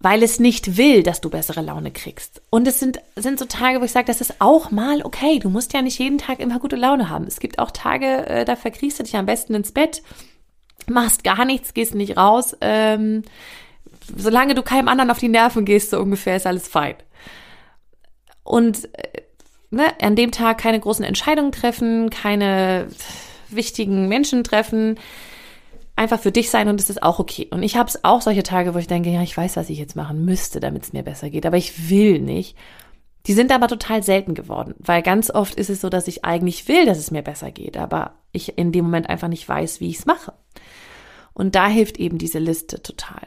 weil 0.00 0.22
es 0.22 0.38
nicht 0.38 0.76
will, 0.76 1.02
dass 1.02 1.20
du 1.20 1.28
bessere 1.28 1.60
Laune 1.60 1.90
kriegst. 1.90 2.40
Und 2.50 2.66
es 2.68 2.78
sind, 2.78 3.00
sind 3.16 3.38
so 3.38 3.44
Tage, 3.44 3.80
wo 3.80 3.84
ich 3.84 3.90
sage, 3.90 4.06
das 4.06 4.20
ist 4.20 4.40
auch 4.40 4.70
mal 4.70 5.02
okay. 5.02 5.40
Du 5.40 5.50
musst 5.50 5.72
ja 5.72 5.82
nicht 5.82 5.98
jeden 5.98 6.18
Tag 6.18 6.38
immer 6.38 6.60
gute 6.60 6.76
Laune 6.76 7.10
haben. 7.10 7.26
Es 7.26 7.40
gibt 7.40 7.58
auch 7.58 7.72
Tage, 7.72 8.26
äh, 8.26 8.44
da 8.44 8.54
verkriechst 8.54 9.00
du 9.00 9.02
dich 9.02 9.16
am 9.16 9.26
besten 9.26 9.54
ins 9.54 9.72
Bett, 9.72 10.02
machst 10.86 11.24
gar 11.24 11.44
nichts, 11.44 11.74
gehst 11.74 11.96
nicht 11.96 12.16
raus. 12.16 12.56
Ähm, 12.60 13.22
solange 14.16 14.54
du 14.54 14.62
keinem 14.62 14.88
anderen 14.88 15.10
auf 15.10 15.18
die 15.18 15.28
Nerven 15.28 15.64
gehst, 15.64 15.90
so 15.90 15.98
ungefähr, 15.98 16.36
ist 16.36 16.46
alles 16.46 16.68
fein. 16.68 16.94
Und 18.44 18.94
äh, 18.94 19.22
ne, 19.70 19.84
an 20.00 20.16
dem 20.16 20.32
Tag 20.32 20.58
keine 20.58 20.80
großen 20.80 21.04
Entscheidungen 21.04 21.52
treffen, 21.52 22.10
keine 22.10 22.88
wichtigen 23.48 24.08
Menschen 24.08 24.44
treffen, 24.44 24.98
einfach 25.96 26.20
für 26.20 26.32
dich 26.32 26.50
sein 26.50 26.68
und 26.68 26.80
es 26.80 26.90
ist 26.90 27.02
auch 27.02 27.18
okay. 27.18 27.48
Und 27.50 27.62
ich 27.62 27.76
habe 27.76 27.88
es 27.88 28.04
auch 28.04 28.22
solche 28.22 28.42
Tage, 28.42 28.74
wo 28.74 28.78
ich 28.78 28.86
denke, 28.86 29.10
ja, 29.10 29.22
ich 29.22 29.36
weiß, 29.36 29.56
was 29.56 29.70
ich 29.70 29.78
jetzt 29.78 29.96
machen 29.96 30.24
müsste, 30.24 30.60
damit 30.60 30.84
es 30.84 30.92
mir 30.92 31.02
besser 31.02 31.30
geht, 31.30 31.46
aber 31.46 31.56
ich 31.56 31.90
will 31.90 32.20
nicht. 32.20 32.56
Die 33.26 33.32
sind 33.34 33.52
aber 33.52 33.68
total 33.68 34.02
selten 34.02 34.34
geworden, 34.34 34.74
weil 34.78 35.02
ganz 35.02 35.30
oft 35.30 35.54
ist 35.56 35.70
es 35.70 35.80
so, 35.80 35.90
dass 35.90 36.08
ich 36.08 36.24
eigentlich 36.24 36.68
will, 36.68 36.86
dass 36.86 36.98
es 36.98 37.10
mir 37.10 37.22
besser 37.22 37.50
geht, 37.50 37.76
aber 37.76 38.14
ich 38.32 38.56
in 38.56 38.72
dem 38.72 38.86
Moment 38.86 39.10
einfach 39.10 39.28
nicht 39.28 39.46
weiß, 39.46 39.80
wie 39.80 39.90
ich 39.90 39.98
es 39.98 40.06
mache. 40.06 40.32
Und 41.34 41.54
da 41.54 41.68
hilft 41.68 41.98
eben 41.98 42.18
diese 42.18 42.38
Liste 42.38 42.82
total. 42.82 43.26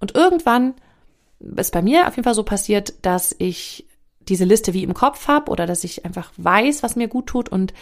Und 0.00 0.14
irgendwann 0.14 0.74
ist 1.38 1.72
bei 1.72 1.82
mir 1.82 2.06
auf 2.06 2.16
jeden 2.16 2.24
Fall 2.24 2.34
so 2.34 2.44
passiert, 2.44 2.94
dass 3.02 3.34
ich 3.38 3.86
diese 4.28 4.44
Liste 4.44 4.74
wie 4.74 4.82
im 4.82 4.94
Kopf 4.94 5.28
habe 5.28 5.50
oder 5.50 5.66
dass 5.66 5.84
ich 5.84 6.04
einfach 6.04 6.32
weiß, 6.36 6.82
was 6.82 6.96
mir 6.96 7.08
gut 7.08 7.26
tut 7.26 7.48
und 7.48 7.72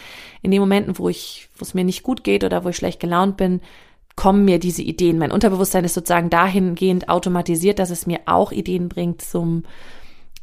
in 0.41 0.51
den 0.51 0.59
Momenten, 0.59 0.97
wo 0.97 1.09
ich, 1.09 1.49
wo 1.57 1.63
es 1.63 1.73
mir 1.73 1.83
nicht 1.83 2.03
gut 2.03 2.23
geht 2.23 2.43
oder 2.43 2.63
wo 2.63 2.69
ich 2.69 2.75
schlecht 2.75 2.99
gelaunt 2.99 3.37
bin, 3.37 3.61
kommen 4.15 4.45
mir 4.45 4.59
diese 4.59 4.81
Ideen. 4.81 5.17
Mein 5.17 5.31
Unterbewusstsein 5.31 5.83
ist 5.83 5.93
sozusagen 5.93 6.29
dahingehend 6.29 7.09
automatisiert, 7.09 7.79
dass 7.79 7.89
es 7.89 8.07
mir 8.07 8.21
auch 8.25 8.51
Ideen 8.51 8.89
bringt 8.89 9.21
zum, 9.21 9.63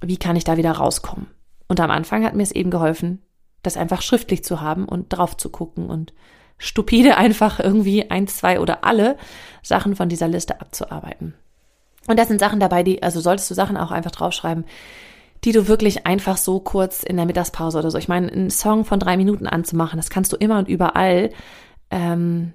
wie 0.00 0.18
kann 0.18 0.36
ich 0.36 0.44
da 0.44 0.56
wieder 0.56 0.72
rauskommen. 0.72 1.28
Und 1.68 1.80
am 1.80 1.90
Anfang 1.90 2.24
hat 2.24 2.34
mir 2.34 2.42
es 2.42 2.52
eben 2.52 2.70
geholfen, 2.70 3.22
das 3.62 3.76
einfach 3.76 4.02
schriftlich 4.02 4.44
zu 4.44 4.60
haben 4.60 4.84
und 4.84 5.08
drauf 5.08 5.36
zu 5.36 5.48
gucken 5.48 5.88
und 5.88 6.12
stupide 6.58 7.16
einfach 7.16 7.60
irgendwie 7.60 8.10
eins, 8.10 8.36
zwei 8.36 8.60
oder 8.60 8.84
alle 8.84 9.16
Sachen 9.62 9.96
von 9.96 10.08
dieser 10.08 10.28
Liste 10.28 10.60
abzuarbeiten. 10.60 11.34
Und 12.08 12.18
das 12.18 12.28
sind 12.28 12.40
Sachen 12.40 12.60
dabei, 12.60 12.82
die, 12.82 13.02
also 13.02 13.20
solltest 13.20 13.50
du 13.50 13.54
Sachen 13.54 13.76
auch 13.76 13.92
einfach 13.92 14.10
draufschreiben, 14.10 14.64
die 15.44 15.52
du 15.52 15.66
wirklich 15.68 16.07
einfach 16.07 16.37
so 16.37 16.61
kurz 16.61 17.02
in 17.02 17.16
der 17.16 17.26
Mittagspause 17.26 17.78
oder 17.78 17.90
so. 17.90 17.98
Ich 17.98 18.09
meine, 18.09 18.31
einen 18.31 18.50
Song 18.50 18.85
von 18.85 19.00
drei 19.00 19.16
Minuten 19.16 19.46
anzumachen, 19.46 19.96
das 19.96 20.11
kannst 20.11 20.33
du 20.33 20.37
immer 20.37 20.59
und 20.59 20.68
überall. 20.68 21.31
Ähm, 21.90 22.52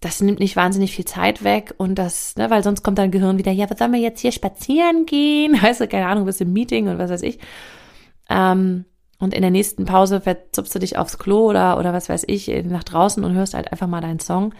das 0.00 0.20
nimmt 0.20 0.38
nicht 0.38 0.56
wahnsinnig 0.56 0.94
viel 0.94 1.04
Zeit 1.04 1.42
weg 1.42 1.74
und 1.76 1.96
das, 1.96 2.36
ne, 2.36 2.50
weil 2.50 2.62
sonst 2.62 2.82
kommt 2.82 2.98
dein 2.98 3.10
Gehirn 3.10 3.36
wieder, 3.36 3.50
ja, 3.50 3.68
was 3.68 3.78
sollen 3.78 3.92
wir 3.92 4.00
jetzt 4.00 4.20
hier 4.20 4.32
spazieren 4.32 5.06
gehen? 5.06 5.52
Weißt 5.62 5.80
du, 5.80 5.88
keine 5.88 6.06
Ahnung, 6.06 6.24
bist 6.24 6.40
im 6.40 6.52
Meeting 6.52 6.88
und 6.88 6.98
was 6.98 7.10
weiß 7.10 7.22
ich. 7.22 7.38
Ähm, 8.30 8.84
und 9.18 9.34
in 9.34 9.42
der 9.42 9.50
nächsten 9.50 9.84
Pause 9.84 10.20
verzupfst 10.20 10.74
du 10.74 10.78
dich 10.78 10.96
aufs 10.96 11.18
Klo 11.18 11.48
oder, 11.48 11.78
oder 11.78 11.92
was 11.92 12.08
weiß 12.08 12.24
ich, 12.28 12.46
nach 12.64 12.84
draußen 12.84 13.24
und 13.24 13.34
hörst 13.34 13.54
halt 13.54 13.72
einfach 13.72 13.88
mal 13.88 14.00
deinen 14.00 14.20
Song. 14.20 14.54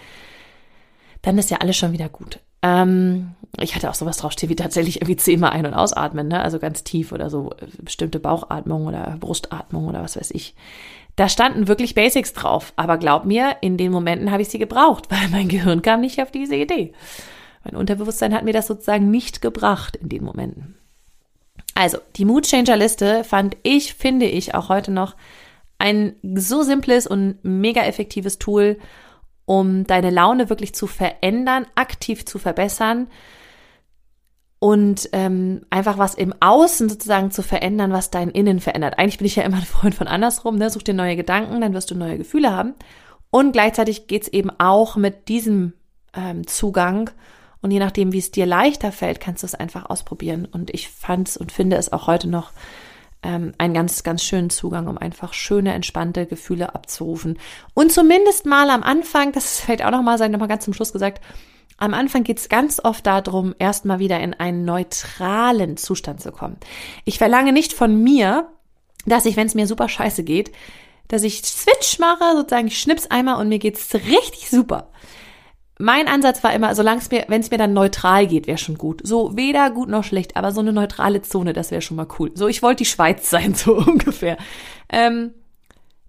Dann 1.23 1.39
ist 1.39 1.51
ja 1.51 1.59
alles 1.59 1.77
schon 1.77 1.93
wieder 1.93 2.09
gut. 2.09 2.41
Ähm, 2.63 3.35
ich 3.61 3.75
hatte 3.75 3.91
auch 3.91 3.95
sowas 3.95 4.19
draufstehen 4.19 4.51
wie 4.51 4.57
tatsächlich 4.57 4.97
irgendwie 4.97 5.17
zehnmal 5.17 5.51
ein- 5.51 5.67
und 5.67 5.75
ausatmen, 5.75 6.29
ne? 6.29 6.43
also 6.43 6.59
ganz 6.59 6.85
tief 6.85 7.13
oder 7.13 7.31
so 7.31 7.51
äh, 7.53 7.67
bestimmte 7.83 8.21
Bauchatmung 8.21 8.87
oder 8.87 9.17
Brustatmung 9.19 9.87
oder 9.87 10.03
was 10.03 10.17
weiß 10.17 10.31
ich. 10.33 10.55
Da 11.17 11.29
standen 11.29 11.67
wirklich 11.67 11.95
Basics 11.95 12.33
drauf, 12.33 12.73
aber 12.77 12.97
glaub 12.97 13.25
mir, 13.25 13.57
in 13.61 13.77
den 13.77 13.91
Momenten 13.91 14.31
habe 14.31 14.43
ich 14.43 14.49
sie 14.49 14.59
gebraucht, 14.59 15.07
weil 15.11 15.29
mein 15.31 15.49
Gehirn 15.49 15.83
kam 15.83 16.01
nicht 16.01 16.21
auf 16.23 16.31
diese 16.31 16.57
Idee. 16.57 16.93
Mein 17.65 17.77
Unterbewusstsein 17.77 18.35
hat 18.35 18.45
mir 18.45 18.53
das 18.53 18.67
sozusagen 18.67 19.11
nicht 19.11 19.43
gebracht 19.43 19.97
in 19.97 20.09
den 20.09 20.25
Momenten. 20.25 20.77
Also, 21.75 21.99
die 22.17 22.25
Mood 22.25 22.47
Changer 22.47 22.77
Liste 22.77 23.25
fand 23.25 23.57
ich, 23.63 23.95
finde 23.95 24.27
ich 24.27 24.55
auch 24.55 24.69
heute 24.69 24.91
noch 24.91 25.15
ein 25.79 26.17
so 26.35 26.63
simples 26.63 27.07
und 27.07 27.39
mega 27.45 27.83
effektives 27.83 28.39
Tool, 28.39 28.79
um 29.49 29.85
deine 29.87 30.11
Laune 30.11 30.51
wirklich 30.51 30.75
zu 30.75 30.87
verändern, 30.87 31.67
aktiv 31.75 32.27
zu 32.27 32.39
verbessern 32.39 33.09
und 34.59 35.09
ähm, 35.13 35.63
einfach 35.71 35.97
was 35.97 36.15
im 36.15 36.35
Außen 36.39 36.91
sozusagen 36.91 37.31
zu 37.31 37.43
verändern, 37.43 37.91
was 37.91 38.11
dein 38.11 38.31
Innen 38.31 38.61
verändert. 38.61 38.99
Eigentlich 38.99 39.17
bin 39.17 39.27
ich 39.27 39.37
ja 39.37 39.45
immer 39.45 39.57
ein 39.57 39.63
Freund 39.63 39.95
von 39.95 40.07
andersrum, 40.07 40.57
ne? 40.57 40.69
Such 40.69 40.83
dir 40.83 40.93
neue 40.93 41.17
Gedanken, 41.17 41.63
dann 41.63 41.73
wirst 41.73 41.91
du 41.91 41.95
neue 41.95 42.19
Gefühle 42.19 42.55
haben. 42.55 42.75
Und 43.31 43.53
gleichzeitig 43.53 44.07
geht's 44.07 44.29
eben 44.29 44.51
auch 44.59 44.97
mit 44.97 45.29
diesem 45.29 45.73
ähm, 46.15 46.47
Zugang. 46.47 47.11
Und 47.63 47.71
je 47.71 47.79
nachdem, 47.79 48.13
wie 48.13 48.19
es 48.19 48.31
dir 48.31 48.45
leichter 48.45 48.93
fällt, 48.93 49.19
kannst 49.19 49.43
du 49.43 49.47
es 49.47 49.55
einfach 49.55 49.89
ausprobieren. 49.89 50.45
Und 50.45 50.75
ich 50.75 50.91
fand 50.91 51.35
und 51.39 51.53
finde 51.53 51.77
es 51.77 51.91
auch 51.91 52.07
heute 52.07 52.29
noch 52.29 52.53
ähm, 53.23 53.53
einen 53.59 53.75
ganz, 53.75 54.03
ganz 54.03 54.23
schönen 54.23 54.51
Zugang, 54.51 54.87
um 54.87 54.99
einfach 54.99 55.33
schöne, 55.33 55.75
entspannte 55.75 56.27
Gefühle 56.27 56.75
abzurufen. 56.75 57.39
Und 57.75 57.93
zumindest 57.93 58.47
mal 58.47 58.71
am 58.71 58.83
Anfang, 58.83 59.33
das 59.33 59.61
fällt 59.61 59.85
auch 59.85 59.91
nochmal 59.91 60.19
sein, 60.19 60.31
nochmal 60.31 60.49
ganz 60.49 60.65
zum 60.65 60.75
Schluss 60.75 60.93
gesagt, 60.93 61.23
am 61.79 61.95
Anfang 61.95 62.25
geht 62.25 62.39
es 62.39 62.49
ganz 62.49 62.81
oft 62.83 63.07
darum, 63.07 63.55
erstmal 63.59 64.01
wieder 64.01 64.19
in 64.21 64.35
einen 64.35 64.65
neutralen 64.65 65.77
Zustand 65.77 66.21
zu 66.21 66.33
kommen. 66.33 66.57
Ich 67.05 67.19
verlange 67.19 67.53
nicht 67.53 67.73
von 67.73 68.03
mir, 68.03 68.49
dass 69.07 69.27
ich, 69.27 69.37
wenn 69.37 69.47
es 69.47 69.55
mir 69.55 69.67
super 69.67 69.89
scheiße 69.89 70.25
geht, 70.25 70.51
dass 71.07 71.23
ich 71.23 71.43
Switch 71.45 71.99
mache, 71.99 72.37
sozusagen 72.37 72.67
ich 72.67 72.81
schnips 72.81 73.07
einmal 73.07 73.41
und 73.41 73.49
mir 73.49 73.61
geht's 73.61 73.95
richtig 73.95 74.51
super. 74.51 74.91
Mein 75.79 76.09
Ansatz 76.09 76.43
war 76.43 76.53
immer, 76.53 76.75
solange 76.75 77.01
es 77.01 77.11
mir, 77.11 77.25
wenn 77.29 77.41
es 77.41 77.51
mir 77.51 77.59
dann 77.59 77.73
neutral 77.73 78.27
geht, 78.27 78.47
wäre 78.49 78.59
schon 78.59 78.77
gut. 78.77 79.01
So 79.05 79.37
weder 79.37 79.71
gut 79.71 79.89
noch 79.89 80.05
schlecht, 80.05 80.37
aber 80.37 80.51
so 80.53 80.61
eine 80.61 80.73
neutrale 80.73 81.23
Zone, 81.23 81.53
das 81.53 81.71
wäre 81.71 81.83
schon 81.83 81.97
mal 81.97 82.09
cool. 82.19 82.33
So, 82.35 82.49
ich 82.49 82.63
wollte 82.63 82.79
die 82.79 82.91
Schweiz 82.91 83.31
sein, 83.31 83.55
so 83.55 83.77
ungefähr. 83.77 84.37
Ähm, 84.89 85.33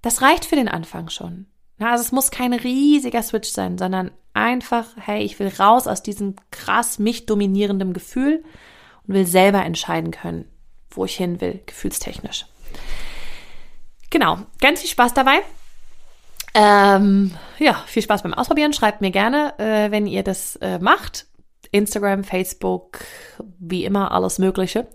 das 0.02 0.22
reicht 0.22 0.46
für 0.46 0.56
den 0.56 0.68
Anfang 0.68 1.10
schon. 1.10 1.46
Ja, 1.80 1.92
also 1.92 2.04
es 2.04 2.12
muss 2.12 2.32
kein 2.32 2.54
riesiger 2.54 3.22
Switch 3.22 3.50
sein, 3.50 3.78
sondern 3.78 4.12
einfach, 4.34 4.86
hey, 4.98 5.24
ich 5.24 5.40
will 5.40 5.52
raus 5.60 5.88
aus 5.88 6.04
diesem 6.04 6.36
krass 6.52 7.00
mich 7.00 7.26
dominierenden 7.26 7.94
Gefühl 7.94 8.44
und 9.08 9.14
will 9.14 9.26
selber 9.26 9.64
entscheiden 9.64 10.12
können, 10.12 10.46
wo 10.90 11.06
ich 11.06 11.16
hin 11.16 11.42
will, 11.42 11.62
gefühlstechnisch. 11.66 12.46
Genau, 14.10 14.40
ganz 14.60 14.82
viel 14.82 14.90
Spaß 14.90 15.14
dabei. 15.14 15.42
Ähm, 16.54 17.32
ja, 17.58 17.84
viel 17.86 18.02
Spaß 18.02 18.24
beim 18.24 18.34
Ausprobieren. 18.34 18.74
Schreibt 18.74 19.02
mir 19.02 19.12
gerne, 19.12 19.54
äh, 19.60 19.92
wenn 19.92 20.08
ihr 20.08 20.24
das 20.24 20.56
äh, 20.58 20.80
macht. 20.80 21.28
Instagram, 21.72 22.24
Facebook, 22.24 23.00
wie 23.60 23.86
immer, 23.86 24.12
alles 24.12 24.40
Mögliche. 24.40 24.88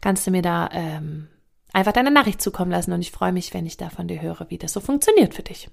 Kannst 0.00 0.26
du 0.26 0.30
mir 0.30 0.42
da 0.42 0.68
ähm, 0.72 1.28
einfach 1.72 1.92
deine 1.92 2.10
Nachricht 2.10 2.40
zukommen 2.40 2.70
lassen 2.70 2.92
und 2.92 3.00
ich 3.00 3.10
freue 3.10 3.32
mich, 3.32 3.52
wenn 3.52 3.66
ich 3.66 3.76
da 3.76 3.90
von 3.90 4.06
dir 4.06 4.22
höre, 4.22 4.46
wie 4.48 4.58
das 4.58 4.72
so 4.72 4.80
funktioniert 4.80 5.34
für 5.34 5.42
dich. 5.42 5.68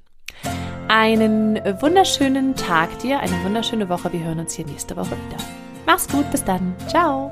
Einen 0.88 1.58
wunderschönen 1.82 2.56
Tag 2.56 3.00
dir, 3.00 3.20
eine 3.20 3.44
wunderschöne 3.44 3.88
Woche. 3.88 4.12
Wir 4.12 4.22
hören 4.22 4.40
uns 4.40 4.56
hier 4.56 4.66
nächste 4.66 4.96
Woche 4.98 5.12
wieder. 5.12 5.38
Mach's 5.86 6.08
gut, 6.08 6.30
bis 6.32 6.44
dann. 6.44 6.76
Ciao. 6.88 7.32